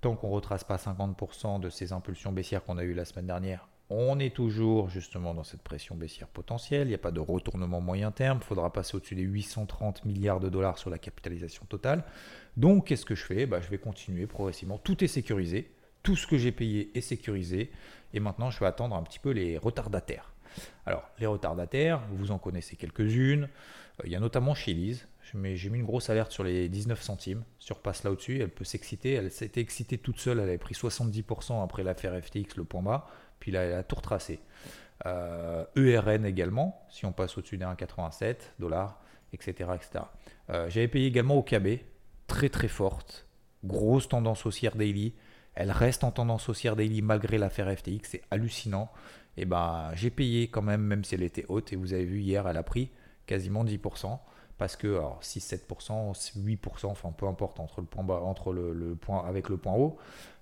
Tant 0.00 0.16
qu'on 0.16 0.28
ne 0.28 0.34
retrace 0.34 0.64
pas 0.64 0.76
50% 0.76 1.60
de 1.60 1.70
ces 1.70 1.92
impulsions 1.92 2.32
baissières 2.32 2.64
qu'on 2.64 2.78
a 2.78 2.84
eues 2.84 2.94
la 2.94 3.04
semaine 3.04 3.26
dernière, 3.26 3.68
on 3.90 4.18
est 4.18 4.34
toujours 4.34 4.88
justement 4.88 5.34
dans 5.34 5.44
cette 5.44 5.62
pression 5.62 5.94
baissière 5.94 6.28
potentielle. 6.28 6.86
Il 6.86 6.90
n'y 6.90 6.94
a 6.94 6.98
pas 6.98 7.10
de 7.10 7.20
retournement 7.20 7.80
moyen 7.80 8.10
terme. 8.10 8.38
Il 8.40 8.44
faudra 8.44 8.72
passer 8.72 8.96
au-dessus 8.96 9.14
des 9.14 9.22
830 9.22 10.04
milliards 10.04 10.40
de 10.40 10.48
dollars 10.48 10.78
sur 10.78 10.88
la 10.90 10.98
capitalisation 10.98 11.66
totale. 11.66 12.04
Donc, 12.56 12.86
qu'est-ce 12.86 13.04
que 13.04 13.14
je 13.14 13.24
fais? 13.24 13.46
Bah, 13.46 13.60
Je 13.60 13.68
vais 13.68 13.78
continuer 13.78 14.26
progressivement. 14.26 14.78
Tout 14.78 15.04
est 15.04 15.08
sécurisé. 15.08 15.70
Tout 16.02 16.16
ce 16.16 16.26
que 16.26 16.38
j'ai 16.38 16.52
payé 16.52 16.96
est 16.96 17.02
sécurisé. 17.02 17.70
Et 18.14 18.20
maintenant, 18.20 18.50
je 18.50 18.58
vais 18.58 18.66
attendre 18.66 18.96
un 18.96 19.02
petit 19.02 19.18
peu 19.18 19.30
les 19.30 19.58
retardataires. 19.58 20.33
Alors, 20.86 21.08
les 21.18 21.26
retardataires, 21.26 22.00
vous 22.12 22.30
en 22.30 22.38
connaissez 22.38 22.76
quelques-unes. 22.76 23.44
Euh, 23.44 24.02
il 24.04 24.12
y 24.12 24.16
a 24.16 24.20
notamment 24.20 24.54
chez. 24.54 24.74
J'ai 25.22 25.70
mis 25.70 25.78
une 25.78 25.84
grosse 25.84 26.10
alerte 26.10 26.32
sur 26.32 26.44
les 26.44 26.68
19 26.68 27.00
centimes. 27.02 27.44
Surpasse 27.58 28.04
là 28.04 28.10
au-dessus. 28.10 28.40
Elle 28.40 28.50
peut 28.50 28.64
s'exciter. 28.64 29.12
Elle 29.14 29.30
s'était 29.30 29.60
excitée 29.60 29.98
toute 29.98 30.18
seule. 30.18 30.38
Elle 30.38 30.48
avait 30.48 30.58
pris 30.58 30.74
70% 30.74 31.62
après 31.62 31.82
l'affaire 31.82 32.20
FTX, 32.22 32.56
le 32.56 32.64
point 32.64 32.82
bas. 32.82 33.06
Puis 33.40 33.50
là, 33.50 33.62
elle 33.62 33.74
a 33.74 33.82
tout 33.82 33.96
retracé. 33.96 34.40
ERN 35.04 36.24
également, 36.24 36.86
si 36.88 37.04
on 37.04 37.12
passe 37.12 37.36
au-dessus 37.36 37.58
des 37.58 37.64
1,87 37.64 38.36
dollars, 38.58 39.02
etc. 39.34 39.70
etc. 39.74 40.04
J'avais 40.68 40.88
payé 40.88 41.08
également 41.08 41.36
au 41.36 41.42
très 42.26 42.48
très 42.48 42.68
forte, 42.68 43.26
grosse 43.64 44.08
tendance 44.08 44.46
haussière 44.46 44.76
daily. 44.76 45.14
Elle 45.54 45.70
reste 45.70 46.04
en 46.04 46.10
tendance 46.10 46.48
haussière 46.48 46.76
daily 46.76 47.02
malgré 47.02 47.38
l'affaire 47.38 47.70
FTX, 47.76 48.00
c'est 48.02 48.22
hallucinant. 48.30 48.90
Et 49.36 49.44
ben 49.44 49.90
j'ai 49.94 50.10
payé 50.10 50.48
quand 50.48 50.62
même, 50.62 50.82
même 50.82 51.04
si 51.04 51.14
elle 51.14 51.22
était 51.22 51.44
haute. 51.48 51.72
Et 51.72 51.76
vous 51.76 51.92
avez 51.92 52.04
vu 52.04 52.20
hier, 52.20 52.46
elle 52.46 52.56
a 52.56 52.62
pris 52.62 52.90
quasiment 53.26 53.64
10%. 53.64 54.18
Parce 54.56 54.76
que 54.76 55.00
6-7%, 55.20 56.12
8%, 56.38 56.86
enfin 56.86 57.10
peu 57.10 57.26
importe 57.26 57.58
entre 57.58 57.80
le 57.80 57.88
point 57.88 58.04
bas, 58.04 58.20
entre 58.20 58.52
le, 58.52 58.94
point 58.94 59.26
avec 59.26 59.48
le 59.48 59.56
point 59.56 59.72
haut, 59.72 59.98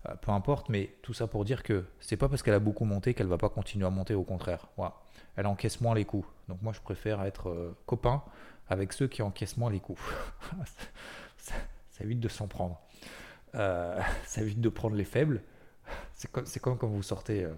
euh, 0.07 0.15
peu 0.17 0.33
importe, 0.33 0.69
mais 0.69 0.95
tout 1.01 1.15
ça 1.15 1.27
pour 1.27 1.47
dire 1.47 1.63
que 1.63 1.87
c'est 1.99 2.19
pas 2.19 2.29
parce 2.29 2.43
qu'elle 2.43 2.55
a 2.55 2.59
beaucoup 2.59 2.85
monté 2.85 3.15
qu'elle 3.15 3.27
va 3.27 3.39
pas 3.39 3.49
continuer 3.49 3.87
à 3.87 3.91
monter, 3.91 4.15
au 4.15 4.23
contraire. 4.23 4.69
Voilà. 4.77 4.97
Elle 5.37 5.47
encaisse 5.47 5.81
moins 5.81 5.95
les 5.95 6.05
coups. 6.05 6.29
Donc 6.49 6.61
moi 6.61 6.75
je 6.75 6.81
préfère 6.81 7.23
être 7.23 7.49
euh, 7.49 7.75
copain 7.87 8.23
avec 8.69 8.93
ceux 8.93 9.09
qui 9.09 9.23
encaissent 9.23 9.57
moins 9.57 9.71
les 9.71 9.81
coups. 9.81 10.03
ça, 11.39 11.55
évite 12.01 12.21
de 12.21 12.29
s'en 12.29 12.49
prendre. 12.49 12.79
Euh, 13.55 13.99
ça 14.27 14.43
évite 14.43 14.61
de 14.61 14.69
prendre 14.69 14.95
les 14.95 15.05
faibles. 15.05 15.43
C'est 16.13 16.31
comme, 16.31 16.45
comme, 16.61 16.77
quand 16.77 16.89
vous 16.89 17.03
sortez. 17.03 17.49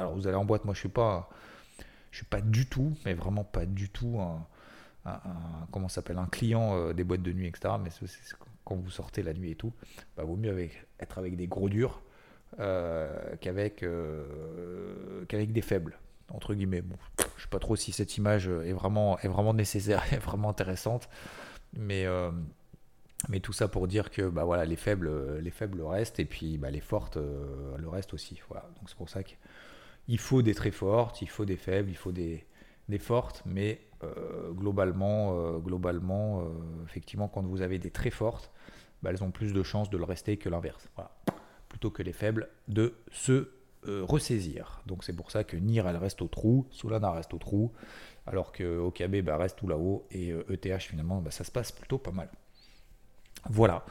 Alors 0.00 0.14
vous 0.14 0.26
allez 0.26 0.36
en 0.36 0.44
boîte, 0.44 0.64
moi 0.64 0.74
je 0.74 0.80
suis 0.80 0.90
suis 2.10 2.26
pas 2.26 2.40
du 2.40 2.66
tout, 2.66 2.96
mais 3.04 3.14
vraiment 3.14 3.44
pas 3.44 3.66
du 3.66 3.88
tout 3.88 4.18
un, 4.18 4.46
comment 5.70 5.88
s'appelle 5.88 6.18
un 6.18 6.26
client 6.26 6.76
euh, 6.76 6.92
des 6.92 7.04
boîtes 7.04 7.22
de 7.22 7.32
nuit, 7.32 7.46
etc. 7.46 7.74
Mais 7.82 7.90
quand 8.64 8.76
vous 8.76 8.90
sortez 8.90 9.22
la 9.22 9.32
nuit 9.32 9.52
et 9.52 9.54
tout, 9.54 9.72
bah, 10.16 10.24
vaut 10.24 10.36
mieux 10.36 10.68
être 10.98 11.18
avec 11.18 11.36
des 11.36 11.46
gros 11.46 11.68
durs 11.68 12.02
euh, 12.58 13.36
qu'avec 13.40 13.82
euh, 13.82 15.24
qu'avec 15.28 15.52
des 15.52 15.62
faibles 15.62 15.98
entre 16.32 16.54
guillemets. 16.54 16.82
Bon, 16.82 16.96
je 17.36 17.42
sais 17.42 17.48
pas 17.48 17.58
trop 17.58 17.76
si 17.76 17.92
cette 17.92 18.16
image 18.16 18.48
est 18.48 18.72
vraiment 18.72 19.18
est 19.20 19.28
vraiment 19.28 19.54
nécessaire, 19.54 20.02
est 20.12 20.18
vraiment 20.18 20.50
intéressante, 20.50 21.08
mais 21.74 22.06
mais 23.28 23.40
tout 23.40 23.52
ça 23.52 23.68
pour 23.68 23.86
dire 23.86 24.10
que 24.10 24.28
bah 24.28 24.44
voilà 24.44 24.64
les 24.64 24.76
faibles 24.76 25.38
les 25.38 25.50
faibles 25.50 25.82
restent 25.82 26.20
et 26.20 26.24
puis 26.24 26.56
bah, 26.56 26.70
les 26.70 26.80
fortes 26.80 27.16
le 27.16 27.88
reste 27.88 28.14
aussi. 28.14 28.40
Voilà. 28.48 28.68
Donc 28.76 28.88
c'est 28.88 28.96
pour 28.96 29.10
ça 29.10 29.22
qu'il 30.10 30.18
faut 30.18 30.42
des 30.42 30.54
très 30.54 30.72
fortes, 30.72 31.22
il 31.22 31.28
faut 31.28 31.44
des 31.44 31.56
faibles, 31.56 31.88
il 31.88 31.96
faut 31.96 32.10
des 32.10 32.44
des 32.88 32.98
fortes, 32.98 33.44
mais 33.46 33.80
euh, 34.02 34.50
globalement, 34.50 35.36
euh, 35.36 35.58
globalement 35.58 36.40
euh, 36.40 36.44
effectivement, 36.84 37.28
quand 37.28 37.46
vous 37.46 37.62
avez 37.62 37.78
des 37.78 37.92
très 37.92 38.10
fortes, 38.10 38.50
bah, 39.00 39.10
elles 39.10 39.22
ont 39.22 39.30
plus 39.30 39.52
de 39.52 39.62
chances 39.62 39.88
de 39.88 39.96
le 39.96 40.02
rester 40.02 40.36
que 40.36 40.48
l'inverse. 40.48 40.88
Plutôt 41.68 41.90
que 41.90 42.02
les 42.02 42.12
faibles, 42.12 42.48
de 42.66 42.94
se 43.12 43.52
ressaisir. 43.84 44.82
Donc 44.86 45.04
c'est 45.04 45.14
pour 45.14 45.30
ça 45.30 45.44
que 45.44 45.56
NIR 45.56 45.88
elle 45.88 45.96
reste 45.96 46.20
au 46.20 46.26
trou, 46.26 46.66
Solana 46.70 47.12
reste 47.12 47.32
au 47.32 47.38
trou, 47.38 47.72
alors 48.26 48.50
que 48.50 48.78
OKB 48.78 49.22
bah, 49.22 49.36
reste 49.38 49.56
tout 49.56 49.68
là-haut 49.68 50.06
et 50.10 50.34
ETH 50.50 50.82
finalement 50.82 51.22
bah, 51.22 51.30
ça 51.30 51.44
se 51.44 51.50
passe 51.50 51.70
plutôt 51.72 51.96
pas 51.96 52.10
mal. 52.10 52.28
Voilà. 53.48 53.86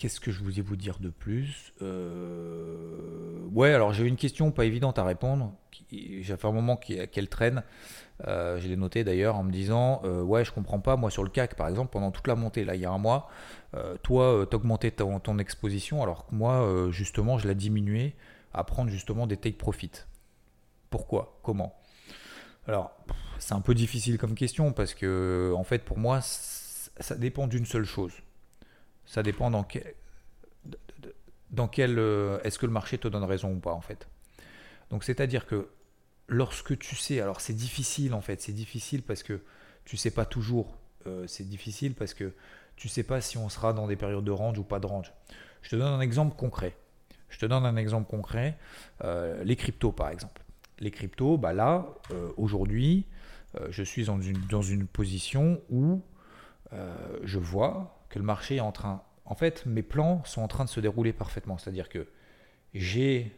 Qu'est-ce 0.00 0.18
que 0.18 0.30
je 0.30 0.42
voulais 0.42 0.62
vous 0.62 0.76
dire 0.76 0.98
de 0.98 1.10
plus 1.10 1.74
euh, 1.82 3.38
Ouais, 3.52 3.74
alors 3.74 3.92
j'ai 3.92 4.06
une 4.06 4.16
question 4.16 4.50
pas 4.50 4.64
évidente 4.64 4.98
à 4.98 5.04
répondre. 5.04 5.52
J'ai 5.92 6.22
fait 6.22 6.46
un 6.46 6.52
moment 6.52 6.76
qu'elle 6.76 7.28
traîne. 7.28 7.62
Euh, 8.26 8.58
je 8.58 8.66
l'ai 8.66 8.76
noté 8.76 9.04
d'ailleurs 9.04 9.36
en 9.36 9.42
me 9.42 9.52
disant 9.52 10.00
euh, 10.04 10.22
Ouais, 10.22 10.42
je 10.42 10.52
comprends 10.52 10.80
pas. 10.80 10.96
Moi, 10.96 11.10
sur 11.10 11.22
le 11.22 11.28
CAC, 11.28 11.54
par 11.54 11.68
exemple, 11.68 11.90
pendant 11.92 12.12
toute 12.12 12.26
la 12.28 12.34
montée, 12.34 12.64
là, 12.64 12.76
il 12.76 12.80
y 12.80 12.86
a 12.86 12.90
un 12.90 12.96
mois, 12.96 13.28
toi, 14.02 14.46
t'augmentais 14.50 14.90
ton, 14.90 15.20
ton 15.20 15.38
exposition, 15.38 16.02
alors 16.02 16.26
que 16.26 16.34
moi, 16.34 16.88
justement, 16.90 17.36
je 17.36 17.46
l'ai 17.46 17.54
diminué 17.54 18.14
à 18.54 18.64
prendre 18.64 18.88
justement 18.88 19.26
des 19.26 19.36
take 19.36 19.58
profit. 19.58 19.90
Pourquoi? 20.88 21.38
Comment? 21.42 21.78
Alors, 22.66 22.96
c'est 23.38 23.52
un 23.52 23.60
peu 23.60 23.74
difficile 23.74 24.16
comme 24.16 24.34
question 24.34 24.72
parce 24.72 24.94
que, 24.94 25.52
en 25.54 25.62
fait, 25.62 25.84
pour 25.84 25.98
moi, 25.98 26.20
ça 26.22 27.16
dépend 27.16 27.46
d'une 27.46 27.66
seule 27.66 27.84
chose 27.84 28.14
ça 29.10 29.24
dépend 29.24 29.50
dans 29.50 29.64
quel, 31.66 31.98
euh, 31.98 32.38
est-ce 32.44 32.60
que 32.60 32.66
le 32.66 32.72
marché 32.72 32.96
te 32.96 33.08
donne 33.08 33.24
raison 33.24 33.52
ou 33.52 33.58
pas 33.58 33.72
en 33.72 33.80
fait. 33.80 34.08
Donc 34.90 35.02
c'est-à-dire 35.02 35.46
que 35.46 35.68
lorsque 36.28 36.78
tu 36.78 36.94
sais, 36.94 37.20
alors 37.20 37.40
c'est 37.40 37.54
difficile 37.54 38.14
en 38.14 38.20
fait, 38.20 38.40
c'est 38.40 38.52
difficile 38.52 39.02
parce 39.02 39.24
que 39.24 39.40
tu 39.84 39.96
sais 39.96 40.12
pas 40.12 40.24
toujours, 40.24 40.78
euh, 41.08 41.26
c'est 41.26 41.48
difficile 41.48 41.94
parce 41.94 42.14
que 42.14 42.32
tu 42.76 42.88
sais 42.88 43.02
pas 43.02 43.20
si 43.20 43.36
on 43.36 43.48
sera 43.48 43.72
dans 43.72 43.88
des 43.88 43.96
périodes 43.96 44.24
de 44.24 44.30
range 44.30 44.60
ou 44.60 44.62
pas 44.62 44.78
de 44.78 44.86
range. 44.86 45.12
Je 45.62 45.70
te 45.70 45.76
donne 45.76 45.92
un 45.92 46.00
exemple 46.00 46.36
concret. 46.36 46.76
Je 47.30 47.38
te 47.40 47.46
donne 47.46 47.66
un 47.66 47.76
exemple 47.76 48.08
concret, 48.08 48.58
euh, 49.02 49.42
les 49.42 49.56
cryptos 49.56 49.90
par 49.90 50.10
exemple. 50.10 50.40
Les 50.78 50.92
cryptos, 50.92 51.36
bah 51.36 51.52
là, 51.52 51.88
aujourd'hui, 52.36 53.06
je 53.68 53.82
suis 53.82 54.04
dans 54.04 54.20
une, 54.20 54.40
dans 54.48 54.62
une 54.62 54.86
position 54.86 55.60
où 55.68 56.00
je 56.72 57.38
vois 57.38 57.99
que 58.10 58.18
le 58.18 58.24
marché 58.24 58.56
est 58.56 58.60
en 58.60 58.72
train. 58.72 59.02
En 59.24 59.34
fait, 59.34 59.64
mes 59.64 59.82
plans 59.82 60.22
sont 60.24 60.42
en 60.42 60.48
train 60.48 60.64
de 60.64 60.68
se 60.68 60.80
dérouler 60.80 61.12
parfaitement. 61.12 61.56
C'est-à-dire 61.56 61.88
que 61.88 62.06
j'ai 62.74 63.32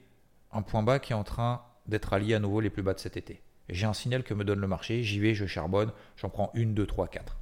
un 0.51 0.63
point 0.63 0.83
bas 0.83 0.99
qui 0.99 1.13
est 1.13 1.17
en 1.17 1.25
train 1.25 1.63
d'être 1.87 2.13
allié 2.13 2.35
à 2.35 2.39
nouveau 2.41 2.61
les 2.61 2.71
plus 2.71 2.83
bas 2.83 2.95
de 2.95 2.99
cet 2.99 3.17
été. 3.17 3.43
J'ai 3.69 3.87
un 3.87 3.93
signal 3.93 4.25
que 4.25 4.35
me 4.35 4.45
donne 4.45 4.61
le 4.61 4.67
marché, 4.67 5.03
j'y 5.03 5.21
vais, 5.21 5.35
je 5.35 5.47
charbonne, 5.47 5.93
j'en 6.17 6.29
prends 6.29 6.51
une, 6.55 6.75
deux, 6.75 6.87
trois, 6.87 7.09
quatre. 7.09 7.39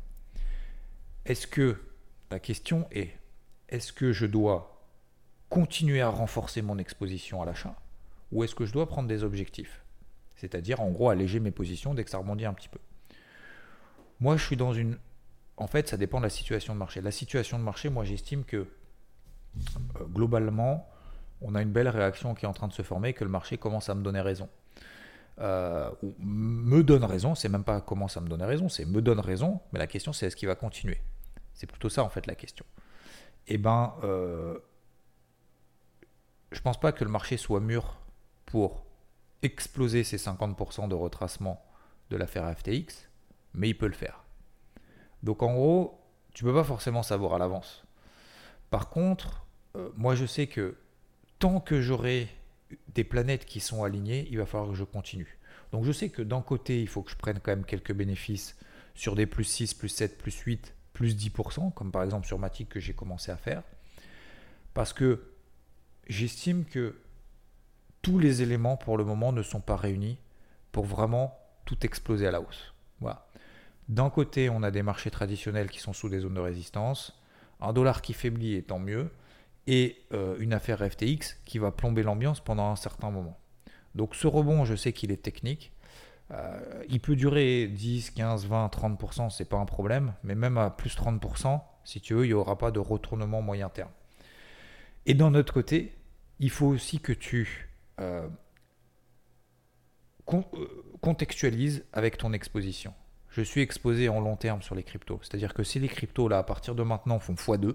Est-ce 1.25 1.47
que, 1.47 1.81
la 2.31 2.39
question 2.39 2.87
est, 2.93 3.17
est-ce 3.69 3.93
que 3.93 4.13
je 4.13 4.27
dois 4.27 4.87
continuer 5.49 6.01
à 6.01 6.09
renforcer 6.09 6.63
mon 6.63 6.79
exposition 6.79 7.43
à 7.43 7.47
l'achat 7.47 7.75
ou 8.33 8.45
est-ce 8.45 8.55
que 8.55 8.65
je 8.65 8.73
dois 8.73 8.87
prendre 8.87 9.09
des 9.09 9.25
objectifs? 9.25 9.83
C'est-à-dire, 10.37 10.81
en 10.81 10.91
gros, 10.91 11.11
alléger 11.11 11.41
mes 11.41 11.51
positions 11.51 11.95
dès 11.95 12.05
que 12.05 12.11
ça 12.11 12.19
rebondit 12.19 12.47
un 12.47 12.55
petit 12.55 12.69
peu. 12.69 12.79
Moi, 14.21 14.37
je 14.37 14.45
suis 14.45 14.57
dans 14.57 14.73
une 14.73 14.99
en 15.57 15.67
fait, 15.67 15.89
ça 15.89 15.97
dépend 15.97 16.19
de 16.19 16.25
la 16.25 16.31
situation 16.31 16.75
de 16.75 16.79
marché. 16.79 17.01
La 17.01 17.11
situation 17.11 17.59
de 17.59 17.65
marché, 17.65 17.91
moi, 17.91 18.05
j'estime 18.05 18.45
que 18.45 18.57
euh, 18.57 20.05
globalement, 20.07 20.89
on 21.41 21.55
a 21.55 21.63
une 21.63 21.73
belle 21.73 21.89
réaction 21.89 22.35
qui 22.35 22.45
est 22.45 22.49
en 22.49 22.53
train 22.53 22.69
de 22.69 22.73
se 22.73 22.83
former, 22.83 23.13
que 23.13 23.25
le 23.25 23.31
marché 23.31 23.59
commence 23.59 23.89
à 23.89 23.95
me 23.95 24.03
donner 24.03 24.21
raison. 24.21 24.49
Euh, 25.41 25.91
me 26.19 26.83
donne 26.83 27.05
raison, 27.05 27.35
c'est 27.35 27.49
même 27.49 27.65
pas 27.65 27.81
commence 27.81 28.17
à 28.17 28.21
me 28.21 28.29
donner 28.29 28.45
raison, 28.45 28.69
c'est 28.69 28.85
me 28.85 29.01
donne 29.01 29.21
raison, 29.21 29.61
mais 29.73 29.79
la 29.79 29.87
question 29.87 30.13
c'est 30.13 30.27
est-ce 30.27 30.37
qu'il 30.37 30.49
va 30.49 30.55
continuer? 30.55 31.01
C'est 31.55 31.67
plutôt 31.67 31.89
ça 31.89 32.05
en 32.05 32.11
fait 32.11 32.27
la 32.27 32.35
question. 32.35 32.67
Eh 33.47 33.57
ben, 33.57 33.95
euh, 34.05 34.59
je 36.53 36.61
pense 36.61 36.79
pas 36.79 36.93
que 36.93 37.05
le 37.05 37.11
marché 37.11 37.39
soit 37.39 37.61
mûr 37.61 38.01
pour 38.45 38.85
exploser 39.43 40.05
ces 40.05 40.19
50% 40.19 40.89
de 40.89 40.95
retracement 40.95 41.65
de 42.11 42.17
l'affaire 42.19 42.55
FTX, 42.55 43.09
mais 43.55 43.71
il 43.71 43.79
peut 43.79 43.87
le 43.87 43.95
faire. 43.95 44.20
Donc 45.23 45.43
en 45.43 45.53
gros, 45.55 46.01
tu 46.33 46.45
peux 46.45 46.55
pas 46.55 46.65
forcément 46.65 47.03
savoir 47.03 47.35
à 47.35 47.39
l'avance. 47.39 47.85
Par 48.71 48.89
contre, 48.89 49.47
euh, 49.77 49.91
moi 49.97 50.15
je 50.15 50.27
sais 50.27 50.47
que 50.47 50.77
tant 51.39 51.61
que 51.61 51.81
j'aurai 51.81 52.29
des 52.95 53.05
planètes 53.05 53.45
qui 53.45 53.61
sont 53.61 53.83
alignées, 53.85 54.27
il 54.31 54.39
va 54.39 54.47
falloir 54.47 54.71
que 54.71 54.77
je 54.77 54.85
continue. 54.85 55.39
Donc 55.73 55.85
je 55.85 55.93
sais 55.93 56.09
que 56.09 56.23
d'un 56.23 56.43
côté, 56.43 56.81
il 56.81 56.89
faut 56.89 57.03
que 57.03 57.11
je 57.11 57.17
prenne 57.17 57.41
quand 57.41 57.53
même 57.53 57.65
quelques 57.65 57.93
bénéfices 57.93 58.57
sur 58.95 59.17
des 59.17 59.27
plus 59.27 59.45
6, 59.45 59.75
plus 59.75 59.89
7, 59.89 60.19
plus 60.19 60.37
8, 60.37 60.75
plus 60.93 61.17
10%, 61.17 61.73
comme 61.73 61.93
par 61.93 62.03
exemple 62.03 62.27
sur 62.27 62.39
Matic 62.39 62.69
que 62.69 62.81
j'ai 62.81 62.93
commencé 62.93 63.31
à 63.31 63.37
faire. 63.37 63.63
Parce 64.75 64.93
que 64.93 65.33
j'estime 66.09 66.65
que 66.65 66.97
tous 68.03 68.19
les 68.19 68.43
éléments 68.43 68.77
pour 68.77 68.97
le 68.97 69.05
moment 69.05 69.33
ne 69.33 69.43
sont 69.43 69.61
pas 69.61 69.77
réunis 69.77 70.19
pour 70.73 70.85
vraiment 70.85 71.37
tout 71.65 71.85
exploser 71.85 72.27
à 72.27 72.31
la 72.31 72.41
hausse. 72.41 72.73
D'un 73.91 74.09
côté, 74.09 74.49
on 74.49 74.63
a 74.63 74.71
des 74.71 74.85
marchés 74.85 75.11
traditionnels 75.11 75.69
qui 75.69 75.81
sont 75.81 75.93
sous 75.93 76.09
des 76.09 76.21
zones 76.21 76.35
de 76.35 76.41
résistance, 76.41 77.21
un 77.61 77.73
dollar 77.73 78.03
qui 78.03 78.13
faiblit 78.13 78.55
et 78.55 78.63
tant 78.63 78.79
mieux, 78.79 79.11
et 79.67 79.97
euh, 80.13 80.37
une 80.39 80.53
affaire 80.53 80.79
FTX 80.79 81.41
qui 81.45 81.59
va 81.59 81.73
plomber 81.73 82.05
l'ambiance 82.05 82.39
pendant 82.39 82.71
un 82.71 82.77
certain 82.77 83.11
moment. 83.11 83.37
Donc 83.97 84.15
ce 84.15 84.29
rebond, 84.29 84.65
je 84.65 84.77
sais 84.77 84.93
qu'il 84.93 85.11
est 85.11 85.21
technique. 85.21 85.73
Euh, 86.31 86.85
il 86.89 87.01
peut 87.01 87.17
durer 87.17 87.67
10, 87.67 88.13
15, 88.13 88.47
20, 88.47 88.69
30%, 88.69 89.29
c'est 89.29 89.45
pas 89.45 89.57
un 89.57 89.65
problème, 89.67 90.15
mais 90.23 90.37
même 90.37 90.57
à 90.57 90.71
plus 90.71 90.97
30%, 90.97 91.61
si 91.83 92.01
tu 92.01 92.15
veux, 92.15 92.27
il 92.27 92.29
n'y 92.29 92.35
aura 92.35 92.57
pas 92.57 92.71
de 92.71 92.79
retournement 92.79 93.43
moyen 93.43 93.71
terme. 93.71 93.91
Et 95.05 95.15
d'un 95.15 95.35
autre 95.35 95.53
côté, 95.53 95.97
il 96.39 96.51
faut 96.51 96.69
aussi 96.69 97.01
que 97.01 97.13
tu 97.13 97.69
euh, 97.99 98.29
contextualises 101.01 101.85
avec 101.93 102.19
ton 102.19 102.33
exposition 102.33 102.95
je 103.31 103.43
suis 103.43 103.61
exposé 103.61 104.09
en 104.09 104.21
long 104.21 104.37
terme 104.37 104.63
sur 104.63 104.75
les 104.75 104.83
cryptos. 104.83 105.21
C'est-à-dire 105.23 105.55
que 105.55 105.63
si 105.63 105.79
les 105.79 105.89
cryptos, 105.89 106.29
là, 106.29 106.39
à 106.39 106.43
partir 106.43 106.75
de 106.75 106.83
maintenant, 106.83 107.19
font 107.19 107.35
x2, 107.35 107.75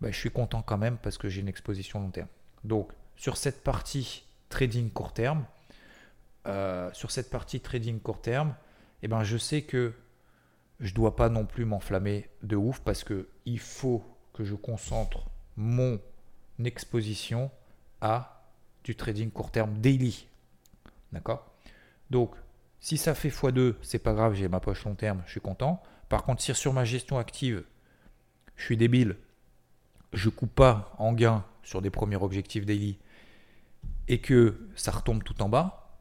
ben, 0.00 0.12
je 0.12 0.18
suis 0.18 0.30
content 0.30 0.62
quand 0.62 0.78
même 0.78 0.98
parce 0.98 1.18
que 1.18 1.28
j'ai 1.28 1.40
une 1.40 1.48
exposition 1.48 2.00
long 2.00 2.10
terme. 2.10 2.28
Donc, 2.64 2.92
sur 3.16 3.36
cette 3.36 3.64
partie 3.64 4.24
trading 4.48 4.90
court 4.90 5.12
terme, 5.12 5.44
euh, 6.46 6.90
sur 6.92 7.10
cette 7.10 7.30
partie 7.30 7.60
trading 7.60 7.98
court 7.98 8.20
terme, 8.20 8.54
eh 9.02 9.08
ben, 9.08 9.24
je 9.24 9.36
sais 9.36 9.62
que 9.62 9.92
je 10.78 10.90
ne 10.90 10.94
dois 10.94 11.16
pas 11.16 11.28
non 11.28 11.46
plus 11.46 11.64
m'enflammer 11.64 12.28
de 12.42 12.56
ouf 12.56 12.80
parce 12.80 13.02
que 13.02 13.28
il 13.46 13.58
faut 13.58 14.04
que 14.34 14.44
je 14.44 14.54
concentre 14.54 15.26
mon 15.56 15.98
exposition 16.62 17.50
à 18.00 18.44
du 18.84 18.94
trading 18.94 19.30
court 19.30 19.50
terme 19.50 19.78
daily. 19.78 20.28
D'accord? 21.12 21.50
Donc, 22.10 22.36
si 22.86 22.98
ça 22.98 23.16
fait 23.16 23.30
x2, 23.30 23.74
c'est 23.82 23.98
pas 23.98 24.12
grave, 24.12 24.34
j'ai 24.34 24.46
ma 24.46 24.60
poche 24.60 24.84
long 24.84 24.94
terme, 24.94 25.20
je 25.26 25.32
suis 25.32 25.40
content. 25.40 25.82
Par 26.08 26.22
contre, 26.22 26.40
si 26.40 26.54
sur 26.54 26.72
ma 26.72 26.84
gestion 26.84 27.18
active, 27.18 27.64
je 28.54 28.62
suis 28.62 28.76
débile, 28.76 29.16
je 30.12 30.28
coupe 30.28 30.54
pas 30.54 30.94
en 30.98 31.12
gain 31.12 31.44
sur 31.64 31.82
des 31.82 31.90
premiers 31.90 32.14
objectifs 32.14 32.64
daily 32.64 33.00
et 34.06 34.20
que 34.20 34.68
ça 34.76 34.92
retombe 34.92 35.24
tout 35.24 35.42
en 35.42 35.48
bas, 35.48 35.98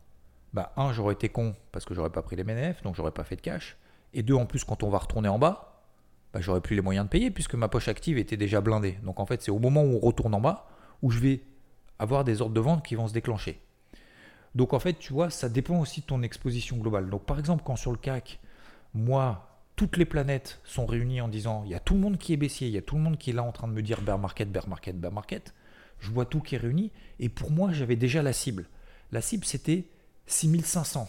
bah 0.54 0.74
un, 0.78 0.94
j'aurais 0.94 1.16
été 1.16 1.28
con 1.28 1.56
parce 1.72 1.86
que 1.86 1.96
j'aurais 1.96 2.12
pas 2.12 2.22
pris 2.22 2.36
les 2.36 2.44
MNF, 2.44 2.84
donc 2.84 2.94
j'aurais 2.94 3.10
pas 3.10 3.24
fait 3.24 3.36
de 3.36 3.42
cash. 3.42 3.78
Et 4.14 4.22
deux, 4.22 4.36
en 4.36 4.46
plus, 4.46 4.64
quand 4.64 4.84
on 4.84 4.92
va 4.92 5.00
retourner 5.00 5.28
en 5.28 5.40
bas, 5.40 5.82
bah, 6.34 6.40
j'aurais 6.40 6.62
plus 6.62 6.76
les 6.76 6.84
moyens 6.84 7.08
de 7.08 7.10
payer 7.10 7.32
puisque 7.32 7.56
ma 7.56 7.68
poche 7.68 7.88
active 7.88 8.20
était 8.20 8.38
déjà 8.38 8.62
blindée. 8.62 9.00
Donc 9.02 9.20
en 9.20 9.26
fait, 9.26 9.42
c'est 9.42 9.50
au 9.50 9.58
moment 9.58 9.82
où 9.82 9.96
on 9.96 10.00
retourne 10.00 10.36
en 10.36 10.40
bas 10.40 10.68
où 11.02 11.10
je 11.10 11.18
vais 11.18 11.42
avoir 11.98 12.24
des 12.24 12.44
ordres 12.44 12.54
de 12.54 12.62
vente 12.62 12.86
qui 12.86 12.94
vont 12.94 13.08
se 13.08 13.14
déclencher. 13.14 13.60
Donc 14.56 14.74
en 14.74 14.80
fait, 14.80 14.94
tu 14.94 15.14
vois, 15.14 15.30
ça 15.30 15.50
dépend 15.50 15.80
aussi 15.80 16.02
de 16.02 16.06
ton 16.06 16.24
exposition 16.24 16.78
globale. 16.78 17.10
Donc 17.10 17.26
par 17.26 17.38
exemple, 17.40 17.64
quand 17.66 17.76
sur 17.76 17.92
le 17.92 17.98
CAC, 17.98 18.40
moi, 18.94 19.62
toutes 19.76 19.98
les 19.98 20.06
planètes 20.06 20.62
sont 20.64 20.86
réunies 20.86 21.20
en 21.20 21.28
disant 21.28 21.64
il 21.66 21.72
y 21.72 21.76
a 21.76 21.80
tout 21.80 21.94
le 21.94 22.00
monde 22.00 22.18
qui 22.18 22.34
est 22.34 22.38
baissier, 22.38 22.68
il 22.68 22.74
y 22.74 22.78
a 22.78 22.82
tout 22.82 22.96
le 22.96 23.02
monde 23.02 23.18
qui 23.18 23.32
est 23.32 23.34
là 23.34 23.44
en 23.44 23.52
train 23.52 23.68
de 23.68 23.74
me 23.74 23.82
dire 23.82 24.02
bear 24.02 24.18
market, 24.18 24.50
bear 24.50 24.68
market, 24.70 25.00
bear 25.00 25.12
market. 25.12 25.54
Je 26.00 26.10
vois 26.12 26.26
tout 26.26 26.40
qui 26.40 26.56
est 26.56 26.58
réuni 26.58 26.92
et 27.20 27.30
pour 27.30 27.52
moi, 27.52 27.72
j'avais 27.74 27.96
déjà 27.98 28.24
la 28.24 28.34
cible. 28.34 28.68
La 29.12 29.22
cible, 29.22 29.46
c'était 29.46 29.86
6500, 30.28 31.08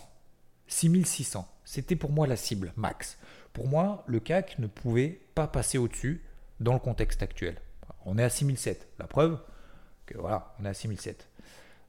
6600. 0.66 1.48
C'était 1.64 1.96
pour 1.96 2.11
moi 2.11 2.26
la 2.26 2.37
cible 2.37 2.72
max. 2.76 3.18
Pour 3.52 3.68
moi, 3.68 4.04
le 4.06 4.20
CAC 4.20 4.59
ne 4.59 4.66
pouvait 4.66 5.20
pas 5.35 5.46
passer 5.46 5.78
au-dessus 5.78 6.22
dans 6.61 6.72
le 6.72 6.78
contexte 6.78 7.22
actuel. 7.22 7.56
On 8.04 8.18
est 8.18 8.22
à 8.22 8.30
6007. 8.30 8.88
La 8.98 9.06
preuve 9.06 9.38
que 10.06 10.18
voilà, 10.18 10.54
on 10.59 10.64
est 10.64 10.68
à 10.68 10.74
6007. 10.74 11.28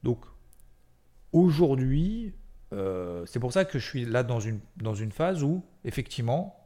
Donc 0.04 0.26
aujourd'hui, 1.34 2.34
euh, 2.74 3.26
c'est 3.26 3.40
pour 3.40 3.54
ça 3.54 3.66
que 3.66 3.80
je 3.80 3.86
suis 3.86 4.06
là 4.06 4.24
dans 4.24 4.40
une, 4.40 4.60
dans 4.78 4.96
une 4.96 5.12
phase 5.12 5.44
où, 5.44 5.64
effectivement, 5.86 6.60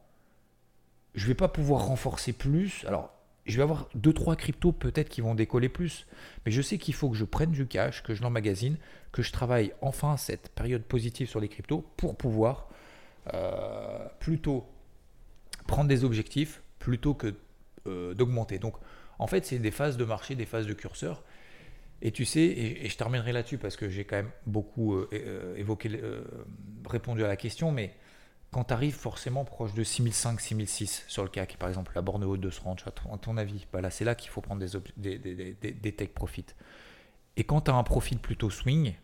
je 1.14 1.24
ne 1.24 1.28
vais 1.28 1.34
pas 1.34 1.48
pouvoir 1.48 1.86
renforcer 1.86 2.32
plus. 2.32 2.84
Alors, 2.86 3.12
je 3.46 3.56
vais 3.56 3.62
avoir 3.62 3.88
2-3 3.96 4.36
cryptos 4.36 4.72
peut-être 4.72 5.08
qui 5.08 5.20
vont 5.20 5.34
décoller 5.34 5.68
plus. 5.68 6.06
Mais 6.46 6.52
je 6.52 6.62
sais 6.62 6.78
qu'il 6.78 6.94
faut 6.94 7.10
que 7.10 7.16
je 7.16 7.24
prenne 7.24 7.50
du 7.50 7.66
cash, 7.66 8.02
que 8.02 8.14
je 8.14 8.22
l'emmagasine, 8.22 8.76
que 9.10 9.22
je 9.22 9.32
travaille 9.32 9.72
enfin 9.80 10.16
cette 10.16 10.48
période 10.50 10.82
positive 10.82 11.28
sur 11.28 11.40
les 11.40 11.48
cryptos 11.48 11.84
pour 11.96 12.16
pouvoir 12.16 12.68
euh, 13.34 14.06
plutôt 14.20 14.66
prendre 15.66 15.88
des 15.88 16.04
objectifs 16.04 16.62
plutôt 16.78 17.14
que 17.14 17.34
euh, 17.86 18.14
d'augmenter. 18.14 18.58
Donc, 18.58 18.76
en 19.18 19.26
fait, 19.26 19.44
c'est 19.44 19.58
des 19.58 19.70
phases 19.70 19.96
de 19.96 20.04
marché, 20.04 20.34
des 20.34 20.46
phases 20.46 20.66
de 20.66 20.72
curseur. 20.72 21.22
Et 22.04 22.10
tu 22.10 22.24
sais, 22.24 22.40
et, 22.40 22.88
je 22.88 22.96
terminerai 22.96 23.32
là-dessus 23.32 23.58
parce 23.58 23.76
que 23.76 23.88
j'ai 23.88 24.04
quand 24.04 24.16
même 24.16 24.30
beaucoup 24.46 24.96
euh, 24.96 25.08
euh, 25.12 25.56
évoqué, 25.56 25.88
euh, 26.02 26.24
répondu 26.84 27.24
à 27.24 27.28
la 27.28 27.36
question, 27.36 27.70
mais 27.70 27.94
quand 28.50 28.64
tu 28.64 28.74
arrives 28.74 28.94
forcément 28.94 29.44
proche 29.44 29.72
de 29.72 29.84
6005, 29.84 30.40
6006 30.40 31.04
sur 31.06 31.22
le 31.22 31.28
CAC, 31.28 31.56
par 31.58 31.68
exemple, 31.68 31.92
la 31.94 32.02
borne 32.02 32.24
haute 32.24 32.40
de 32.40 32.50
ce 32.50 32.60
range, 32.60 32.84
à 32.86 32.90
ton, 32.90 33.36
avis, 33.36 33.66
bah 33.72 33.80
là, 33.80 33.90
c'est 33.90 34.04
là 34.04 34.16
qu'il 34.16 34.30
faut 34.30 34.40
prendre 34.40 34.60
des, 34.96 35.16
des, 35.16 35.54
des, 35.72 35.92
take 35.92 36.12
profit. 36.12 36.44
Et 37.36 37.44
quand 37.44 37.62
tu 37.62 37.70
as 37.70 37.74
un 37.74 37.84
profil 37.84 38.18
plutôt 38.18 38.50
swing, 38.50 38.94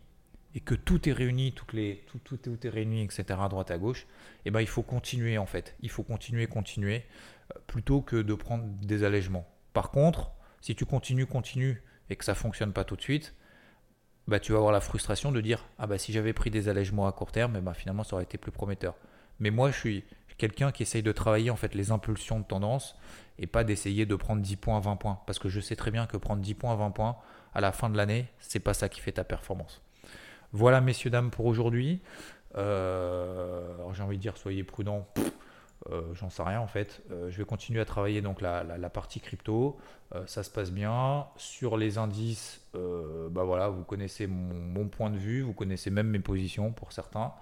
et 0.55 0.59
que 0.59 0.75
tout 0.75 1.07
est 1.07 1.13
réuni, 1.13 1.53
toutes 1.53 1.73
les, 1.73 2.03
tout, 2.07 2.37
tout, 2.37 2.67
est 2.67 2.69
réuni, 2.69 3.03
etc., 3.03 3.23
à 3.39 3.47
droite, 3.47 3.71
à 3.71 3.77
gauche, 3.77 4.07
eh 4.45 4.51
ben, 4.51 4.61
il 4.61 4.67
faut 4.67 4.81
continuer 4.81 5.37
en 5.37 5.45
fait. 5.45 5.75
Il 5.81 5.89
faut 5.89 6.03
continuer, 6.03 6.47
continuer, 6.47 7.05
plutôt 7.65 8.01
que 8.01 8.17
de 8.17 8.33
prendre 8.33 8.65
des 8.81 9.03
allègements. 9.03 9.47
Par 9.73 9.89
contre, 9.89 10.31
si 10.59 10.75
tu 10.75 10.85
continues, 10.85 11.27
continues, 11.27 11.81
et 12.09 12.15
que 12.15 12.25
ça 12.25 12.35
fonctionne 12.35 12.73
pas 12.73 12.83
tout 12.83 12.95
de 12.95 13.01
suite, 13.01 13.35
bah, 14.27 14.39
tu 14.39 14.51
vas 14.51 14.57
avoir 14.59 14.71
la 14.71 14.81
frustration 14.81 15.31
de 15.31 15.41
dire 15.41 15.65
ah 15.77 15.87
bah 15.87 15.97
si 15.97 16.13
j'avais 16.13 16.33
pris 16.33 16.51
des 16.51 16.69
allègements 16.69 17.07
à 17.07 17.11
court 17.11 17.31
terme, 17.31 17.59
bah, 17.61 17.73
finalement 17.73 18.03
ça 18.03 18.15
aurait 18.15 18.23
été 18.23 18.37
plus 18.37 18.51
prometteur. 18.51 18.95
Mais 19.39 19.49
moi 19.49 19.71
je 19.71 19.77
suis 19.77 20.03
quelqu'un 20.37 20.71
qui 20.71 20.83
essaye 20.83 21.03
de 21.03 21.11
travailler 21.11 21.51
en 21.51 21.55
fait 21.55 21.75
les 21.75 21.91
impulsions 21.91 22.39
de 22.39 22.45
tendance 22.45 22.95
et 23.37 23.47
pas 23.47 23.63
d'essayer 23.63 24.05
de 24.05 24.15
prendre 24.15 24.41
10 24.41 24.55
points, 24.55 24.79
20 24.79 24.95
points. 24.95 25.19
Parce 25.27 25.39
que 25.39 25.49
je 25.49 25.59
sais 25.59 25.75
très 25.75 25.91
bien 25.91 26.07
que 26.07 26.17
prendre 26.17 26.41
10 26.41 26.53
points, 26.55 26.75
20 26.75 26.91
points 26.91 27.17
à 27.53 27.61
la 27.61 27.71
fin 27.71 27.89
de 27.89 27.97
l'année, 27.97 28.27
c'est 28.39 28.59
pas 28.59 28.73
ça 28.73 28.89
qui 28.89 29.01
fait 29.01 29.13
ta 29.13 29.23
performance. 29.23 29.81
Voilà 30.51 30.81
messieurs, 30.81 31.09
dames 31.09 31.29
pour 31.29 31.45
aujourd'hui. 31.45 32.01
Euh, 32.55 33.75
alors 33.75 33.93
j'ai 33.93 34.01
envie 34.01 34.17
de 34.17 34.21
dire 34.21 34.37
soyez 34.37 34.63
prudents. 34.63 35.07
J'en 36.13 36.29
sais 36.29 36.43
rien 36.43 36.59
en 36.59 36.67
fait. 36.67 37.01
Euh, 37.11 37.29
je 37.29 37.37
vais 37.37 37.45
continuer 37.45 37.79
à 37.79 37.85
travailler 37.85 38.21
donc 38.21 38.41
la, 38.41 38.89
partie 38.89 39.19
crypto. 39.19 39.77
Euh, 40.13 40.25
ça 40.27 40.43
se 40.43 40.49
passe 40.49 40.71
bien. 40.71 41.27
Sur 41.37 41.77
les 41.77 41.97
indices, 41.97 42.61
bah 42.73 43.43
voilà, 43.43 43.69
vous 43.69 43.83
connaissez 43.83 44.27
mon, 44.27 44.87
point 44.87 45.09
de 45.09 45.17
vue, 45.17 45.41
vous 45.41 45.53
connaissez 45.53 45.89
même 45.89 46.07
mes 46.07 46.19
positions 46.19 46.71
pour 46.71 46.91
certains. 46.91 47.33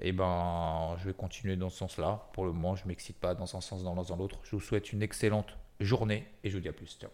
Et 0.00 0.12
ben, 0.12 0.96
je 0.98 1.06
vais 1.06 1.14
continuer 1.14 1.56
dans 1.56 1.70
ce 1.70 1.78
sens-là. 1.78 2.28
Pour 2.32 2.44
le 2.44 2.52
moment, 2.52 2.76
je 2.76 2.86
m'excite 2.86 3.18
pas 3.18 3.34
dans 3.34 3.56
un 3.56 3.60
sens, 3.60 3.82
dans 3.82 4.16
l'autre. 4.16 4.38
Je 4.44 4.54
vous 4.54 4.60
souhaite 4.60 4.92
une 4.92 5.02
excellente 5.02 5.56
journée 5.80 6.26
et 6.44 6.50
je 6.50 6.56
vous 6.56 6.62
dis 6.62 6.68
à 6.68 6.72
plus. 6.72 6.98
Ciao. 7.00 7.10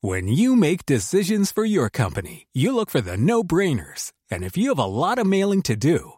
When 0.00 0.28
you 0.28 0.54
make 0.54 0.86
decisions 0.86 1.50
for 1.50 1.64
your 1.64 1.90
company, 1.90 2.46
you 2.54 2.72
look 2.72 2.88
for 2.88 3.00
the 3.00 3.16
no-brainers. 3.16 4.12
And 4.30 4.44
if 4.44 4.56
you 4.56 4.68
have 4.68 4.78
a 4.78 4.86
lot 4.86 5.18
mailing 5.26 5.62
to 5.62 5.74
do, 5.74 6.17